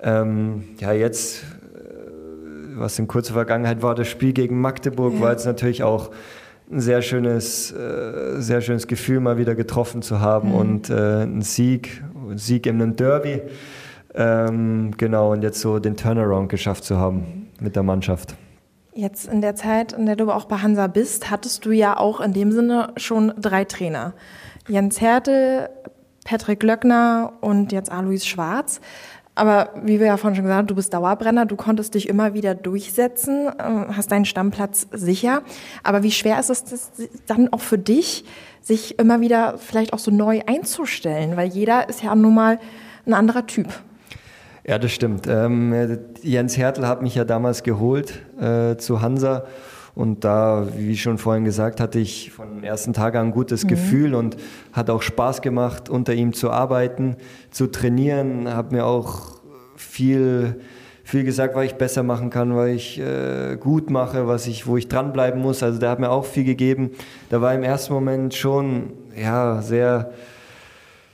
[0.00, 5.20] Ähm, ja, jetzt, äh, was in kurzer Vergangenheit war, das Spiel gegen Magdeburg, ja.
[5.20, 6.10] war jetzt natürlich auch
[6.70, 10.54] ein sehr schönes, äh, sehr schönes Gefühl, mal wieder getroffen zu haben mhm.
[10.54, 13.42] und äh, ein Sieg, ein Sieg in einem Derby.
[14.14, 18.36] Ähm, genau, und jetzt so den Turnaround geschafft zu haben mit der Mannschaft.
[18.98, 22.20] Jetzt in der Zeit, in der du auch bei Hansa bist, hattest du ja auch
[22.20, 24.12] in dem Sinne schon drei Trainer.
[24.66, 25.68] Jens Hertel,
[26.24, 28.80] Patrick Löckner und jetzt Alois Schwarz.
[29.36, 32.34] Aber wie wir ja vorhin schon gesagt haben, du bist Dauerbrenner, du konntest dich immer
[32.34, 35.42] wieder durchsetzen, ähm, hast deinen Stammplatz sicher.
[35.84, 36.90] Aber wie schwer ist es
[37.28, 38.24] dann auch für dich,
[38.62, 41.36] sich immer wieder vielleicht auch so neu einzustellen?
[41.36, 42.58] Weil jeder ist ja nun mal
[43.06, 43.68] ein anderer Typ.
[44.68, 45.26] Ja, das stimmt.
[45.26, 45.72] Ähm,
[46.20, 49.46] Jens Hertel hat mich ja damals geholt äh, zu Hansa.
[49.94, 53.64] Und da, wie schon vorhin gesagt, hatte ich von dem ersten Tag an ein gutes
[53.64, 53.68] mhm.
[53.68, 54.36] Gefühl und
[54.74, 57.16] hat auch Spaß gemacht, unter ihm zu arbeiten,
[57.50, 58.46] zu trainieren.
[58.46, 59.40] Habe mir auch
[59.74, 60.60] viel,
[61.02, 64.76] viel gesagt, was ich besser machen kann, was ich äh, gut mache, was ich, wo
[64.76, 65.62] ich dranbleiben muss.
[65.62, 66.90] Also der hat mir auch viel gegeben.
[67.30, 70.12] Da war im ersten Moment schon ja, sehr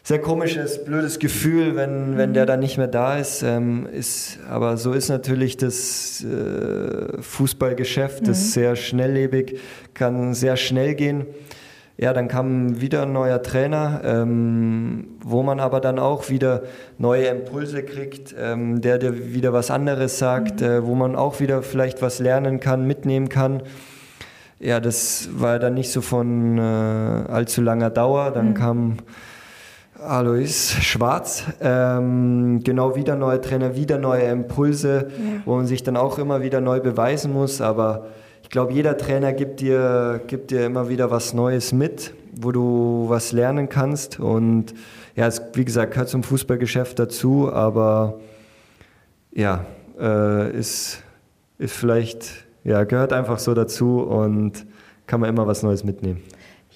[0.06, 3.42] sehr komisches, blödes Gefühl, wenn, wenn der dann nicht mehr da ist.
[3.42, 8.26] Ähm, ist aber so ist natürlich das äh, Fußballgeschäft, mhm.
[8.26, 9.58] das ist sehr schnelllebig,
[9.94, 11.24] kann sehr schnell gehen.
[11.96, 16.64] Ja, dann kam wieder ein neuer Trainer, ähm, wo man aber dann auch wieder
[16.98, 20.66] neue Impulse kriegt, ähm, der dir wieder was anderes sagt, mhm.
[20.66, 23.62] äh, wo man auch wieder vielleicht was lernen kann, mitnehmen kann.
[24.60, 28.32] Ja, das war dann nicht so von äh, allzu langer Dauer.
[28.32, 28.54] Dann mhm.
[28.54, 28.96] kam
[30.00, 31.44] Alois Schwarz.
[31.60, 35.42] Ähm, genau wieder neue Trainer, wieder neue Impulse, ja.
[35.44, 37.60] wo man sich dann auch immer wieder neu beweisen muss.
[37.60, 38.06] Aber
[38.42, 43.06] ich glaube, jeder Trainer gibt dir, gibt dir immer wieder was Neues mit, wo du
[43.08, 44.18] was lernen kannst.
[44.18, 44.74] Und
[45.14, 48.18] ja, es, wie gesagt, gehört zum Fußballgeschäft dazu, aber
[49.32, 49.64] ja,
[49.98, 51.02] äh, ist,
[51.58, 54.66] ist vielleicht, ja, gehört einfach so dazu und
[55.06, 56.20] kann man immer was Neues mitnehmen.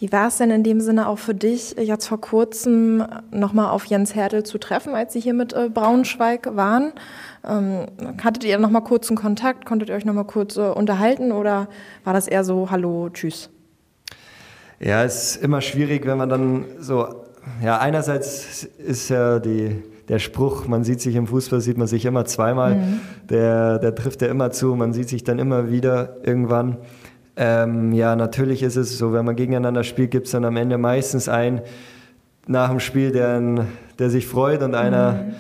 [0.01, 3.85] Wie war es denn in dem Sinne auch für dich, jetzt vor kurzem nochmal auf
[3.87, 6.93] Jens Hertel zu treffen, als Sie hier mit äh, Braunschweig waren?
[7.45, 7.87] Ähm,
[8.23, 9.67] hattet ihr nochmal kurz einen Kontakt?
[9.67, 11.69] Konntet ihr euch nochmal kurz äh, unterhalten oder
[12.05, 13.51] war das eher so Hallo, Tschüss?
[14.79, 17.09] Ja, es ist immer schwierig, wenn man dann so,
[17.61, 22.05] ja, einerseits ist ja die, der Spruch, man sieht sich im Fußball, sieht man sich
[22.05, 23.01] immer zweimal, mhm.
[23.29, 26.77] der, der trifft ja immer zu, man sieht sich dann immer wieder irgendwann.
[27.41, 30.77] Ähm, ja, natürlich ist es so, wenn man gegeneinander spielt, gibt es dann am Ende
[30.77, 31.61] meistens einen
[32.49, 33.65] nach dem Spiel, der,
[34.01, 35.35] der sich freut und einer, mhm.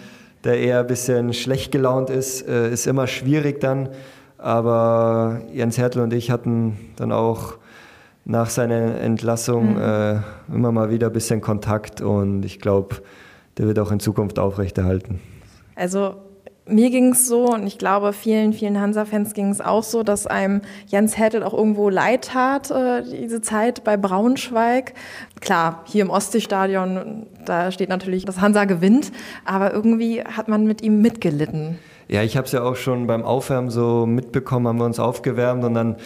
[0.45, 2.47] der eher ein bisschen schlecht gelaunt ist.
[2.47, 3.89] Äh, ist immer schwierig dann.
[4.37, 7.55] Aber Jens Hertel und ich hatten dann auch
[8.25, 9.81] nach seiner Entlassung mhm.
[9.81, 10.17] äh,
[10.55, 12.97] immer mal wieder ein bisschen Kontakt und ich glaube,
[13.57, 15.19] der wird auch in Zukunft aufrechterhalten.
[15.75, 16.15] Also
[16.69, 20.27] mir ging es so und ich glaube, vielen, vielen Hansa-Fans ging es auch so, dass
[20.27, 24.95] einem Jens Hertel auch irgendwo leid tat, äh, diese Zeit bei Braunschweig.
[25.41, 29.13] Klar, hier im Ostseestadion, da steht natürlich, dass Hansa gewinnt,
[29.45, 31.79] aber irgendwie hat man mit ihm mitgelitten.
[32.09, 35.65] Ja, ich habe es ja auch schon beim Aufwärmen so mitbekommen, haben wir uns aufgewärmt
[35.65, 35.97] und dann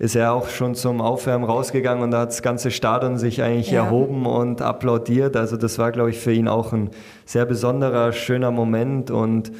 [0.00, 3.70] ist er auch schon zum Aufwärmen rausgegangen und da hat das ganze Stadion sich eigentlich
[3.70, 3.84] ja.
[3.84, 5.36] erhoben und applaudiert.
[5.36, 6.90] Also das war, glaube ich, für ihn auch ein
[7.24, 9.52] sehr besonderer, schöner Moment und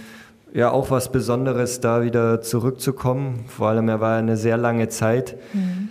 [0.52, 3.44] ja auch was Besonderes, da wieder zurückzukommen.
[3.46, 5.88] Vor allem, er war eine sehr lange Zeit mhm.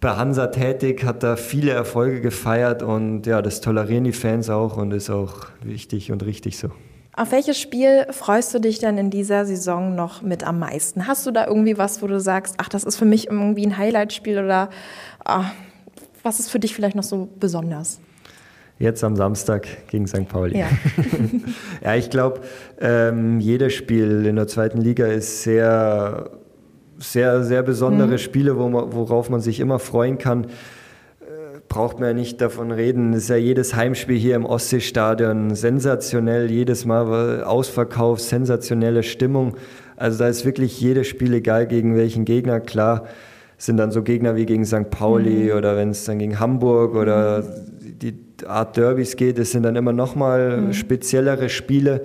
[0.00, 4.76] bei Hansa tätig, hat da viele Erfolge gefeiert und ja, das tolerieren die Fans auch
[4.76, 6.70] und ist auch wichtig und richtig so.
[7.18, 11.06] Auf welches Spiel freust du dich denn in dieser Saison noch mit am meisten?
[11.06, 13.78] Hast du da irgendwie was, wo du sagst, ach, das ist für mich irgendwie ein
[13.78, 14.68] Highlight-Spiel oder
[15.24, 15.50] ach,
[16.22, 18.00] was ist für dich vielleicht noch so besonders?
[18.78, 20.28] Jetzt am Samstag gegen St.
[20.28, 20.58] Pauli.
[20.58, 20.68] Ja,
[21.82, 22.40] ja ich glaube,
[22.78, 26.30] ähm, jedes Spiel in der zweiten Liga ist sehr,
[26.98, 28.18] sehr, sehr besondere mhm.
[28.18, 30.44] Spiele, wo man, worauf man sich immer freuen kann.
[30.44, 33.14] Äh, braucht man ja nicht davon reden.
[33.14, 39.56] Es ist ja jedes Heimspiel hier im Ostseestadion sensationell, jedes Mal Ausverkauf, sensationelle Stimmung.
[39.96, 42.60] Also da ist wirklich jedes Spiel egal gegen welchen Gegner.
[42.60, 43.06] Klar
[43.56, 44.90] sind dann so Gegner wie gegen St.
[44.90, 45.56] Pauli mhm.
[45.56, 47.98] oder wenn es dann gegen Hamburg oder mhm.
[48.00, 50.72] die Art Derbys geht, es sind dann immer nochmal mhm.
[50.72, 52.02] speziellere Spiele.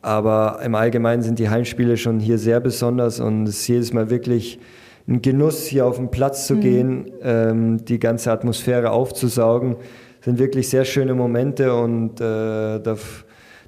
[0.00, 4.10] Aber im Allgemeinen sind die Heimspiele schon hier sehr besonders und es ist jedes Mal
[4.10, 4.58] wirklich
[5.08, 6.60] ein Genuss, hier auf den Platz zu mhm.
[6.60, 9.76] gehen, ähm, die ganze Atmosphäre aufzusaugen.
[10.18, 12.96] Das sind wirklich sehr schöne Momente und äh, da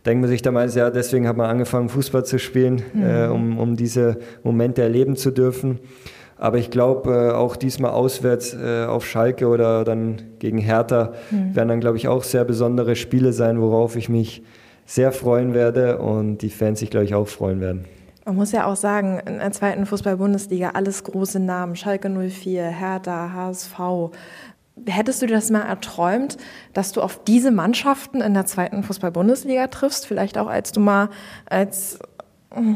[0.06, 3.02] denkt man sich damals, ja, deswegen hat man angefangen, Fußball zu spielen, mhm.
[3.02, 5.80] äh, um, um diese Momente erleben zu dürfen.
[6.40, 11.54] Aber ich glaube, äh, auch diesmal auswärts äh, auf Schalke oder dann gegen Hertha mhm.
[11.54, 14.42] werden dann, glaube ich, auch sehr besondere Spiele sein, worauf ich mich
[14.86, 17.84] sehr freuen werde und die Fans sich, glaube ich, auch freuen werden.
[18.24, 23.32] Man muss ja auch sagen, in der zweiten Fußball-Bundesliga alles große Namen, Schalke 04, Hertha,
[23.34, 23.78] HSV.
[24.86, 26.38] Hättest du dir das mal erträumt,
[26.72, 30.06] dass du auf diese Mannschaften in der zweiten Fußball-Bundesliga triffst?
[30.06, 31.10] Vielleicht auch als du mal
[31.44, 31.98] als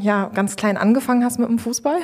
[0.03, 1.97] ja, ganz klein angefangen hast mit dem Fußball?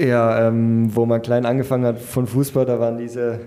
[0.00, 3.40] Ja, ähm, wo man klein angefangen hat von Fußball, da waren diese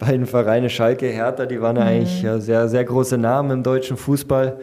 [0.00, 1.82] beiden Vereine Schalke, Hertha, die waren mhm.
[1.82, 4.58] eigentlich ja, sehr, sehr große Namen im deutschen Fußball.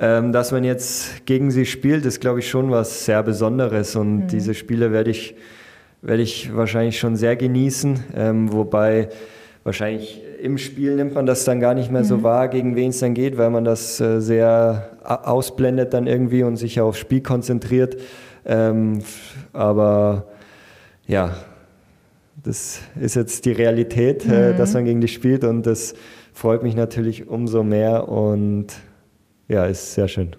[0.00, 4.16] Ähm, dass man jetzt gegen sie spielt, ist, glaube ich, schon was sehr Besonderes und
[4.16, 4.26] mhm.
[4.26, 5.36] diese Spiele werde ich,
[6.00, 9.10] werde ich wahrscheinlich schon sehr genießen, ähm, wobei
[9.62, 12.06] wahrscheinlich im Spiel nimmt man das dann gar nicht mehr mhm.
[12.06, 16.42] so wahr, gegen wen es dann geht, weil man das äh, sehr ausblendet dann irgendwie
[16.42, 17.98] und sich aufs Spiel konzentriert.
[18.44, 19.02] Ähm,
[19.52, 20.26] aber
[21.06, 21.34] ja,
[22.42, 24.56] das ist jetzt die Realität, äh, mhm.
[24.58, 25.94] dass man gegen dich spielt und das
[26.32, 28.68] freut mich natürlich umso mehr und
[29.48, 30.34] ja, ist sehr schön.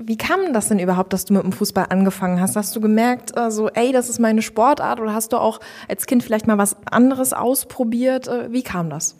[0.00, 2.54] Wie kam das denn überhaupt, dass du mit dem Fußball angefangen hast?
[2.54, 6.06] Hast du gemerkt, äh, so, ey, das ist meine Sportart oder hast du auch als
[6.06, 8.28] Kind vielleicht mal was anderes ausprobiert?
[8.28, 9.16] Äh, wie kam das?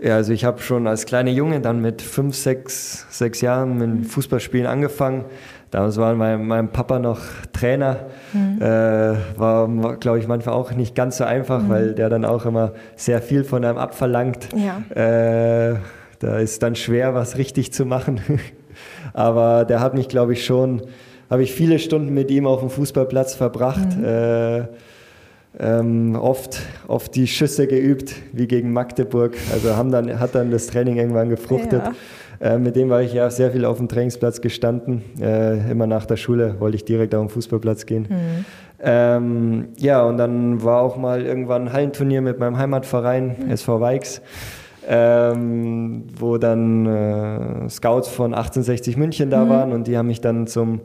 [0.00, 4.06] Ja, also ich habe schon als kleiner Junge dann mit fünf, sechs, sechs Jahren mit
[4.08, 5.24] Fußballspielen angefangen.
[5.74, 7.18] Damals war mein, mein Papa noch
[7.52, 8.06] Trainer.
[8.32, 8.62] Mhm.
[8.62, 11.68] Äh, war, glaube ich, manchmal auch nicht ganz so einfach, mhm.
[11.68, 14.50] weil der dann auch immer sehr viel von einem abverlangt.
[14.54, 14.78] Ja.
[14.94, 15.78] Äh,
[16.20, 18.20] da ist dann schwer, was richtig zu machen.
[19.14, 20.80] Aber der hat mich, glaube ich, schon,
[21.28, 23.98] habe ich viele Stunden mit ihm auf dem Fußballplatz verbracht.
[23.98, 24.04] Mhm.
[24.04, 24.62] Äh,
[25.58, 29.36] ähm, oft, oft die Schüsse geübt, wie gegen Magdeburg.
[29.52, 31.82] Also haben dann, hat dann das Training irgendwann gefruchtet.
[31.82, 31.92] Ja.
[32.40, 35.02] Äh, mit dem war ich ja sehr viel auf dem Trainingsplatz gestanden.
[35.20, 38.06] Äh, immer nach der Schule wollte ich direkt auf den Fußballplatz gehen.
[38.08, 38.44] Mhm.
[38.82, 43.50] Ähm, ja, und dann war auch mal irgendwann ein Hallenturnier mit meinem Heimatverein, mhm.
[43.50, 44.22] SV Weix.
[44.86, 49.48] Ähm, wo dann äh, Scouts von 1860 München da mhm.
[49.48, 50.82] waren und die haben mich dann zum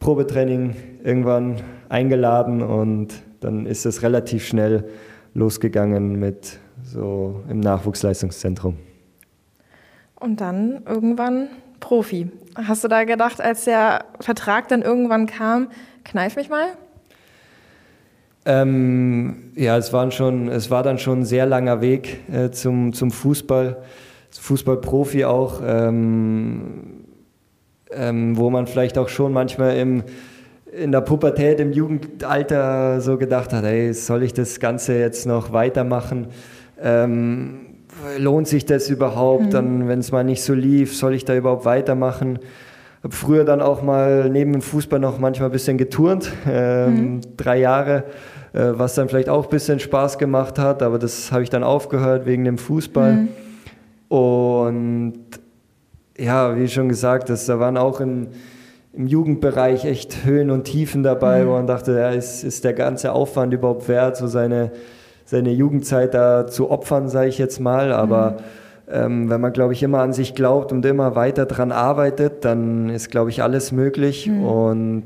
[0.00, 1.56] Probetraining irgendwann
[1.90, 3.08] eingeladen und
[3.40, 4.84] dann ist es relativ schnell
[5.34, 8.76] losgegangen mit so im Nachwuchsleistungszentrum.
[10.24, 11.48] Und dann irgendwann
[11.80, 12.30] Profi.
[12.54, 15.68] Hast du da gedacht, als der Vertrag dann irgendwann kam,
[16.02, 16.68] kneif mich mal?
[18.46, 22.94] Ähm, ja, es, waren schon, es war dann schon ein sehr langer Weg äh, zum,
[22.94, 23.82] zum Fußball,
[24.30, 27.04] Fußballprofi auch, ähm,
[27.90, 30.04] ähm, wo man vielleicht auch schon manchmal im,
[30.72, 35.52] in der Pubertät, im Jugendalter so gedacht hat, hey, soll ich das Ganze jetzt noch
[35.52, 36.28] weitermachen?
[36.80, 37.73] Ähm,
[38.18, 39.46] lohnt sich das überhaupt?
[39.46, 39.50] Mhm.
[39.50, 42.38] Dann, wenn es mal nicht so lief, soll ich da überhaupt weitermachen?
[43.02, 47.20] Habe früher dann auch mal neben dem Fußball noch manchmal ein bisschen geturnt, ähm, mhm.
[47.36, 48.04] drei Jahre,
[48.54, 51.64] äh, was dann vielleicht auch ein bisschen Spaß gemacht hat, aber das habe ich dann
[51.64, 53.12] aufgehört wegen dem Fußball.
[53.12, 53.28] Mhm.
[54.08, 55.14] Und
[56.16, 58.28] ja, wie schon gesagt, das, da waren auch in,
[58.92, 61.48] im Jugendbereich echt Höhen und Tiefen dabei, mhm.
[61.48, 64.72] wo man dachte, ja, ist, ist der ganze Aufwand überhaupt wert, so seine,
[65.24, 67.92] seine Jugendzeit da zu opfern, sage ich jetzt mal.
[67.92, 68.92] Aber mhm.
[68.92, 72.88] ähm, wenn man, glaube ich, immer an sich glaubt und immer weiter dran arbeitet, dann
[72.90, 74.26] ist, glaube ich, alles möglich.
[74.26, 74.44] Mhm.
[74.44, 75.04] Und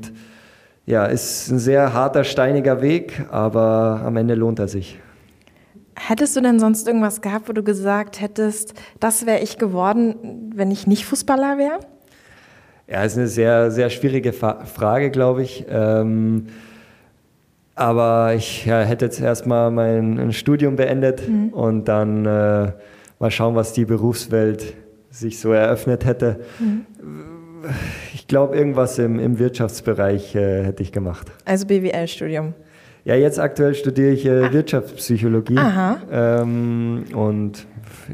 [0.85, 4.99] ja, ist ein sehr harter, steiniger Weg, aber am Ende lohnt er sich.
[5.95, 10.71] Hättest du denn sonst irgendwas gehabt, wo du gesagt hättest, das wäre ich geworden, wenn
[10.71, 11.79] ich nicht Fußballer wäre?
[12.87, 15.65] Ja, ist eine sehr, sehr schwierige Frage, glaube ich.
[15.69, 16.47] Ähm,
[17.79, 21.49] aber ich ja, hätte jetzt erstmal mein Studium beendet mhm.
[21.49, 22.73] und dann äh,
[23.19, 24.73] mal schauen, was die Berufswelt
[25.09, 26.41] sich so eröffnet hätte.
[26.59, 26.85] Mhm.
[28.13, 31.27] Ich glaube, irgendwas im, im Wirtschaftsbereich äh, hätte ich gemacht.
[31.45, 32.53] Also BWL-Studium.
[33.05, 34.53] Ja, jetzt aktuell studiere ich äh, ah.
[34.53, 35.57] Wirtschaftspsychologie.
[35.57, 35.97] Aha.
[36.11, 37.65] Ähm, und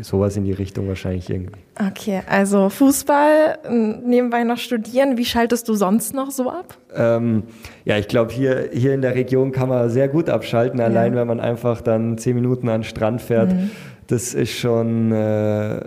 [0.01, 1.59] sowas in die Richtung wahrscheinlich irgendwie.
[1.79, 3.59] Okay, also Fußball,
[4.05, 5.17] nebenbei noch studieren.
[5.17, 6.77] Wie schaltest du sonst noch so ab?
[6.95, 7.43] Ähm,
[7.83, 10.85] ja, ich glaube, hier, hier in der Region kann man sehr gut abschalten, ja.
[10.85, 13.53] allein wenn man einfach dann zehn Minuten an den Strand fährt.
[13.53, 13.71] Mhm.
[14.07, 15.11] Das ist schon.
[15.11, 15.81] Äh,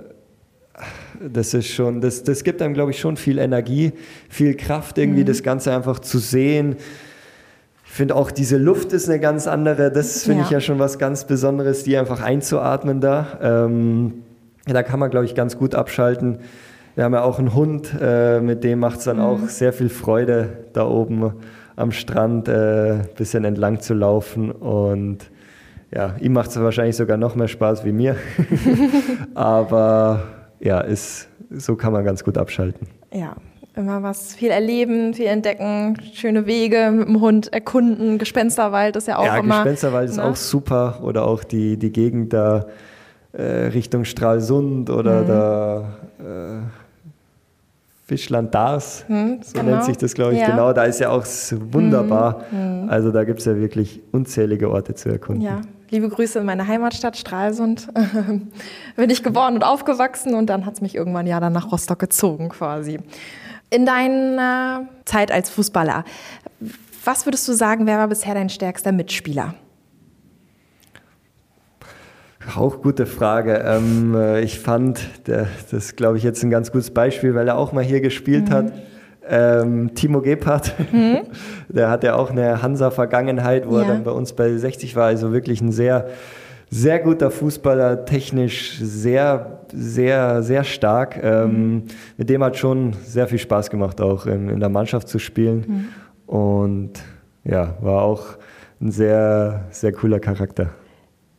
[1.20, 3.92] das ist schon, das, das gibt einem, glaube ich, schon viel Energie,
[4.28, 5.26] viel Kraft, irgendwie mhm.
[5.26, 6.76] das Ganze einfach zu sehen,
[7.88, 9.90] ich finde auch diese Luft ist eine ganz andere.
[9.90, 10.44] Das finde ja.
[10.44, 13.38] ich ja schon was ganz Besonderes, die einfach einzuatmen da.
[13.42, 14.22] Ähm,
[14.66, 16.38] da kann man, glaube ich, ganz gut abschalten.
[16.94, 19.22] Wir haben ja auch einen Hund, äh, mit dem macht es dann mhm.
[19.22, 21.32] auch sehr viel Freude, da oben
[21.76, 24.52] am Strand ein äh, bisschen entlang zu laufen.
[24.52, 25.30] Und
[25.90, 28.16] ja, ihm macht es wahrscheinlich sogar noch mehr Spaß wie mir.
[29.34, 30.24] Aber
[30.60, 32.86] ja, ist, so kann man ganz gut abschalten.
[33.12, 33.34] Ja,
[33.78, 38.18] immer was, viel erleben, viel entdecken, schöne Wege mit dem Hund erkunden.
[38.18, 39.56] Gespensterwald ist ja auch ja, immer.
[39.56, 40.24] Ja, Gespensterwald ist ne?
[40.24, 40.98] auch super.
[41.02, 42.66] Oder auch die, die Gegend da
[43.32, 45.26] äh, Richtung Stralsund oder mhm.
[45.26, 45.80] da
[46.18, 46.62] äh,
[48.08, 49.72] Fischland Dars, hm, so genau.
[49.72, 50.48] nennt sich das, glaube ich, ja.
[50.48, 50.72] genau.
[50.72, 51.26] Da ist ja auch
[51.70, 52.44] wunderbar.
[52.50, 52.84] Mhm.
[52.84, 52.88] Mhm.
[52.88, 55.42] Also da gibt es ja wirklich unzählige Orte zu erkunden.
[55.42, 55.60] Ja,
[55.90, 57.86] liebe Grüße in meine Heimatstadt Stralsund.
[58.96, 61.98] Bin ich geboren und aufgewachsen und dann hat es mich irgendwann ja dann nach Rostock
[61.98, 62.98] gezogen quasi.
[63.70, 66.04] In deiner Zeit als Fußballer,
[67.04, 69.54] was würdest du sagen, wer war bisher dein stärkster Mitspieler?
[72.56, 73.62] Auch gute Frage.
[73.66, 77.58] Ähm, äh, ich fand, der, das glaube ich jetzt ein ganz gutes Beispiel, weil er
[77.58, 78.52] auch mal hier gespielt mhm.
[78.52, 78.72] hat.
[79.30, 81.18] Ähm, Timo Gebhardt, mhm.
[81.68, 83.82] der hat ja auch eine Hansa-Vergangenheit, wo ja.
[83.82, 85.06] er dann bei uns bei 60 war.
[85.06, 86.08] Also wirklich ein sehr
[86.70, 91.18] sehr guter Fußballer, technisch sehr, sehr, sehr stark.
[91.22, 91.82] Ähm, mhm.
[92.16, 95.64] Mit dem hat schon sehr viel Spaß gemacht, auch in, in der Mannschaft zu spielen.
[96.26, 96.34] Mhm.
[96.34, 96.92] Und
[97.44, 98.36] ja, war auch
[98.80, 100.70] ein sehr, sehr cooler Charakter.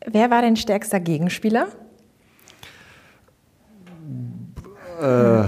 [0.06, 1.68] Wer war dein stärkster Gegenspieler?
[5.02, 5.44] Äh,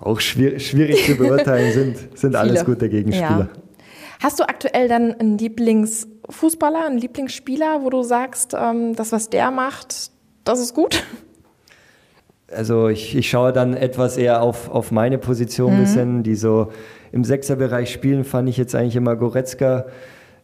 [0.00, 3.48] auch schwierig, schwierig zu beurteilen, sind, sind alles gute Gegenspieler.
[3.54, 3.62] Ja.
[4.22, 9.50] Hast du aktuell dann einen Lieblingsfußballer, einen Lieblingsspieler, wo du sagst, ähm, das, was der
[9.50, 10.12] macht,
[10.44, 11.02] das ist gut?
[12.54, 15.80] Also ich, ich schaue dann etwas eher auf, auf meine Position mhm.
[15.80, 16.70] bisschen, die so
[17.10, 19.86] im Sechserbereich spielen, fand ich jetzt eigentlich immer Goretzka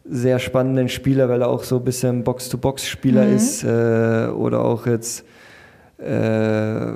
[0.03, 3.35] sehr spannenden Spieler, weil er auch so ein bisschen Box-to-Box-Spieler mhm.
[3.35, 5.23] ist äh, oder auch jetzt
[5.99, 6.93] äh,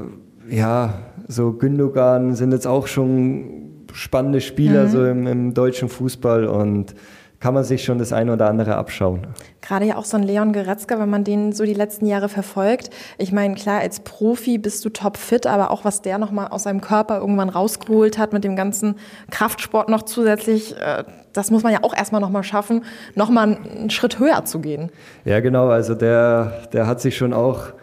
[0.50, 0.94] ja,
[1.28, 3.63] so Gündogan sind jetzt auch schon
[3.94, 4.90] spannende Spieler mhm.
[4.90, 6.96] so im, im, deutschen Fußball und
[7.40, 9.28] kann man sich schon das eine oder andere abschauen.
[9.60, 12.90] Gerade ja auch so ein Leon Goretzka, wenn man den so die letzten Jahre verfolgt.
[13.18, 16.80] Ich meine, klar, als Profi bist du topfit, aber auch was der nochmal aus seinem
[16.80, 18.96] Körper irgendwann rausgeholt hat mit dem ganzen
[19.30, 22.86] Kraftsport noch zusätzlich, äh, das muss man ja auch erstmal nochmal schaffen,
[23.16, 24.90] nochmal einen Schritt höher zu gehen.
[25.26, 25.68] Ja, genau.
[25.68, 27.74] Also der, der hat sich schon auch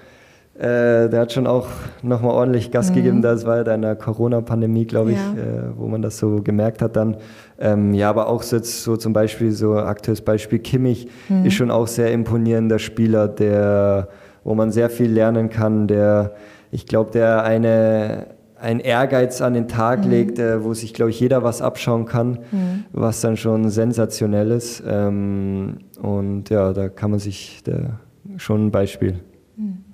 [0.61, 1.69] äh, der hat schon auch
[2.03, 2.95] nochmal ordentlich Gas mhm.
[2.97, 3.23] gegeben.
[3.23, 5.33] Das war ja in der Corona-Pandemie, glaube ich, ja.
[5.33, 7.17] äh, wo man das so gemerkt hat dann.
[7.59, 11.47] Ähm, ja, aber auch so jetzt so zum Beispiel, so aktuelles Beispiel Kimmich mhm.
[11.47, 14.09] ist schon auch sehr imponierender Spieler, der,
[14.45, 16.35] wo man sehr viel lernen kann, der,
[16.71, 18.27] ich glaube, der eine,
[18.61, 20.11] ein Ehrgeiz an den Tag mhm.
[20.11, 22.85] legt, äh, wo sich, glaube ich, jeder was abschauen kann, mhm.
[22.93, 24.83] was dann schon sensationell ist.
[24.87, 27.99] Ähm, und ja, da kann man sich da
[28.37, 29.21] schon ein Beispiel.
[29.57, 29.90] Mhm.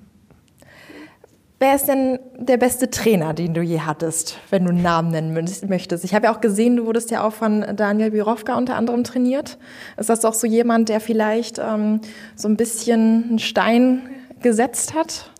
[1.59, 5.32] Wer ist denn der beste Trainer, den du je hattest, wenn du einen Namen nennen
[5.68, 6.04] möchtest?
[6.04, 9.57] Ich habe ja auch gesehen, du wurdest ja auch von Daniel Birovka unter anderem trainiert.
[9.96, 12.00] Ist das auch so jemand, der vielleicht ähm,
[12.34, 14.02] so ein bisschen einen Stein
[14.42, 15.30] gesetzt hat?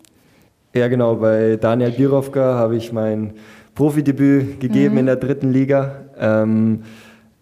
[0.73, 1.17] Ja, genau.
[1.17, 3.35] Bei Daniel Birovka habe ich mein
[3.75, 5.01] Profidebüt gegeben mhm.
[5.01, 5.97] in der dritten Liga.
[6.19, 6.85] Ähm,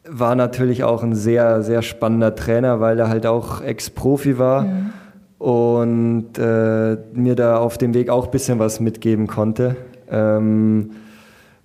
[0.05, 4.63] war natürlich auch ein sehr, sehr spannender Trainer, weil er halt auch Ex-Profi war.
[4.63, 4.93] Mhm
[5.45, 9.77] und äh, mir da auf dem Weg auch ein bisschen was mitgeben konnte.
[10.11, 10.93] Ähm,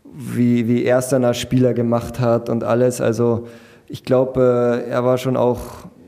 [0.04, 3.00] wie, wie er es dann als Spieler gemacht hat und alles.
[3.00, 3.48] Also
[3.88, 5.62] ich glaube, äh, er war schon auch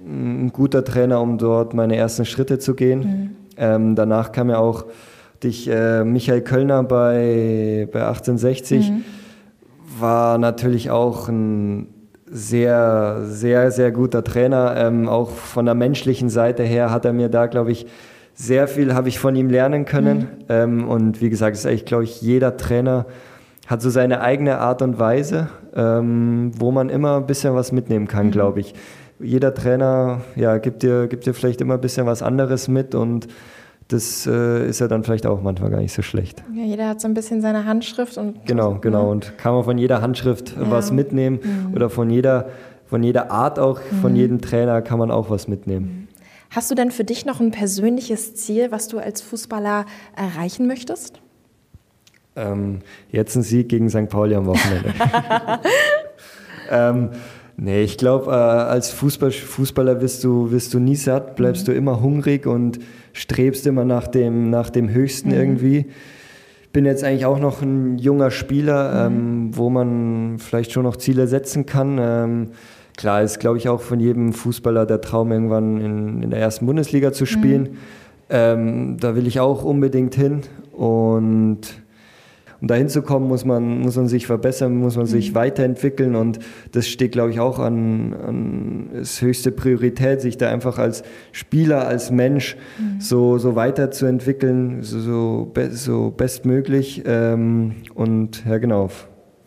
[0.05, 2.99] ein guter Trainer, um dort meine ersten Schritte zu gehen.
[2.99, 3.29] Mhm.
[3.55, 4.83] Ähm, danach kam ja auch
[5.41, 8.91] dich, äh, Michael Kölner bei, bei 1860.
[8.91, 9.03] Mhm.
[9.97, 11.87] War natürlich auch ein
[12.31, 14.75] sehr, sehr, sehr guter Trainer.
[14.77, 17.85] Ähm, auch von der menschlichen Seite her hat er mir da, glaube ich,
[18.33, 20.17] sehr viel habe ich von ihm lernen können.
[20.17, 20.27] Mhm.
[20.49, 23.05] Ähm, und wie gesagt, ist eigentlich, glaube ich, jeder Trainer
[23.67, 28.07] hat so seine eigene Art und Weise, ähm, wo man immer ein bisschen was mitnehmen
[28.07, 28.31] kann, mhm.
[28.31, 28.73] glaube ich.
[29.19, 33.27] Jeder Trainer ja, gibt, dir, gibt dir vielleicht immer ein bisschen was anderes mit und
[33.91, 36.43] das äh, ist ja dann vielleicht auch manchmal gar nicht so schlecht.
[36.53, 38.45] Ja, jeder hat so ein bisschen seine Handschrift und.
[38.45, 39.11] Genau, genau.
[39.11, 40.71] Und kann man von jeder Handschrift ja.
[40.71, 41.73] was mitnehmen mhm.
[41.73, 42.49] oder von jeder,
[42.85, 44.01] von jeder Art auch, mhm.
[44.01, 45.85] von jedem Trainer kann man auch was mitnehmen.
[45.85, 46.07] Mhm.
[46.51, 49.85] Hast du denn für dich noch ein persönliches Ziel, was du als Fußballer
[50.15, 51.21] erreichen möchtest?
[52.35, 52.79] Ähm,
[53.09, 54.09] jetzt ein Sieg gegen St.
[54.09, 54.93] Pauli am Wochenende.
[56.69, 57.09] ähm,
[57.57, 61.71] nee, ich glaube, äh, als Fußball, Fußballer wirst du, wirst du nie satt, bleibst mhm.
[61.71, 62.79] du immer hungrig und
[63.13, 65.35] strebst immer nach dem, nach dem Höchsten mhm.
[65.35, 65.85] irgendwie.
[66.63, 69.15] Ich bin jetzt eigentlich auch noch ein junger Spieler, mhm.
[69.15, 71.97] ähm, wo man vielleicht schon noch Ziele setzen kann.
[71.99, 72.47] Ähm,
[72.97, 76.65] klar ist, glaube ich, auch von jedem Fußballer der Traum, irgendwann in, in der ersten
[76.65, 77.63] Bundesliga zu spielen.
[77.63, 77.77] Mhm.
[78.29, 80.41] Ähm, da will ich auch unbedingt hin.
[80.71, 81.80] Und
[82.61, 85.35] um dahin zu kommen, muss man, muss man sich verbessern, muss man sich mhm.
[85.35, 86.39] weiterentwickeln und
[86.71, 91.87] das steht, glaube ich, auch an, an ist höchste Priorität, sich da einfach als Spieler,
[91.87, 93.01] als Mensch mhm.
[93.01, 98.89] so, so weiterzuentwickeln, so, so, be so bestmöglich ähm, und ja genau,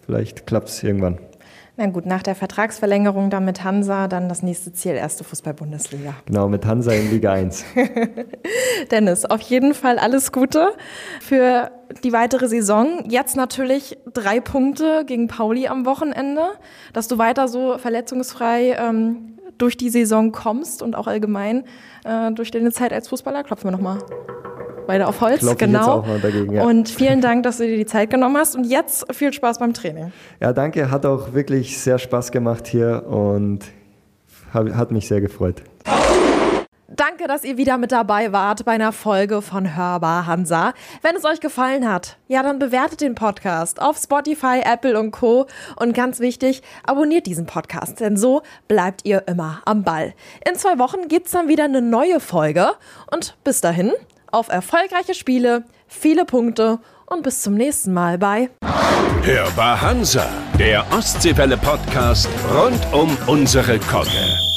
[0.04, 1.18] vielleicht klappt es irgendwann.
[1.77, 6.14] Na gut, nach der Vertragsverlängerung dann mit Hansa, dann das nächste Ziel, erste Fußball-Bundesliga.
[6.25, 7.64] Genau, mit Hansa in Liga 1.
[8.93, 10.68] Dennis, auf jeden Fall alles Gute
[11.20, 11.72] für
[12.05, 13.05] die weitere Saison.
[13.09, 16.43] Jetzt natürlich drei Punkte gegen Pauli am Wochenende,
[16.93, 21.64] dass du weiter so verletzungsfrei ähm, durch die Saison kommst und auch allgemein
[22.05, 23.43] äh, durch deine Zeit als Fußballer.
[23.43, 23.99] Klopfen wir nochmal.
[24.87, 26.05] Beide auf Holz, Klopf genau.
[26.22, 26.64] Dagegen, ja.
[26.64, 28.57] Und vielen Dank, dass du dir die Zeit genommen hast.
[28.57, 30.12] Und jetzt viel Spaß beim Training.
[30.41, 30.91] Ja, danke.
[30.91, 33.61] Hat auch wirklich sehr Spaß gemacht hier und
[34.53, 35.62] hat mich sehr gefreut.
[36.97, 40.74] Danke, dass ihr wieder mit dabei wart bei einer Folge von Hörbar Hansa.
[41.03, 45.47] Wenn es euch gefallen hat, ja, dann bewertet den Podcast auf Spotify, Apple und Co.
[45.74, 50.14] Und ganz wichtig, abonniert diesen Podcast, denn so bleibt ihr immer am Ball.
[50.49, 52.68] In zwei Wochen gibt es dann wieder eine neue Folge.
[53.11, 53.91] Und bis dahin,
[54.35, 58.51] auf erfolgreiche Spiele, viele Punkte und bis zum nächsten Mal bei
[59.22, 60.26] Hörbar Hansa,
[60.59, 64.53] der Ostseewelle Podcast rund um unsere Kogge.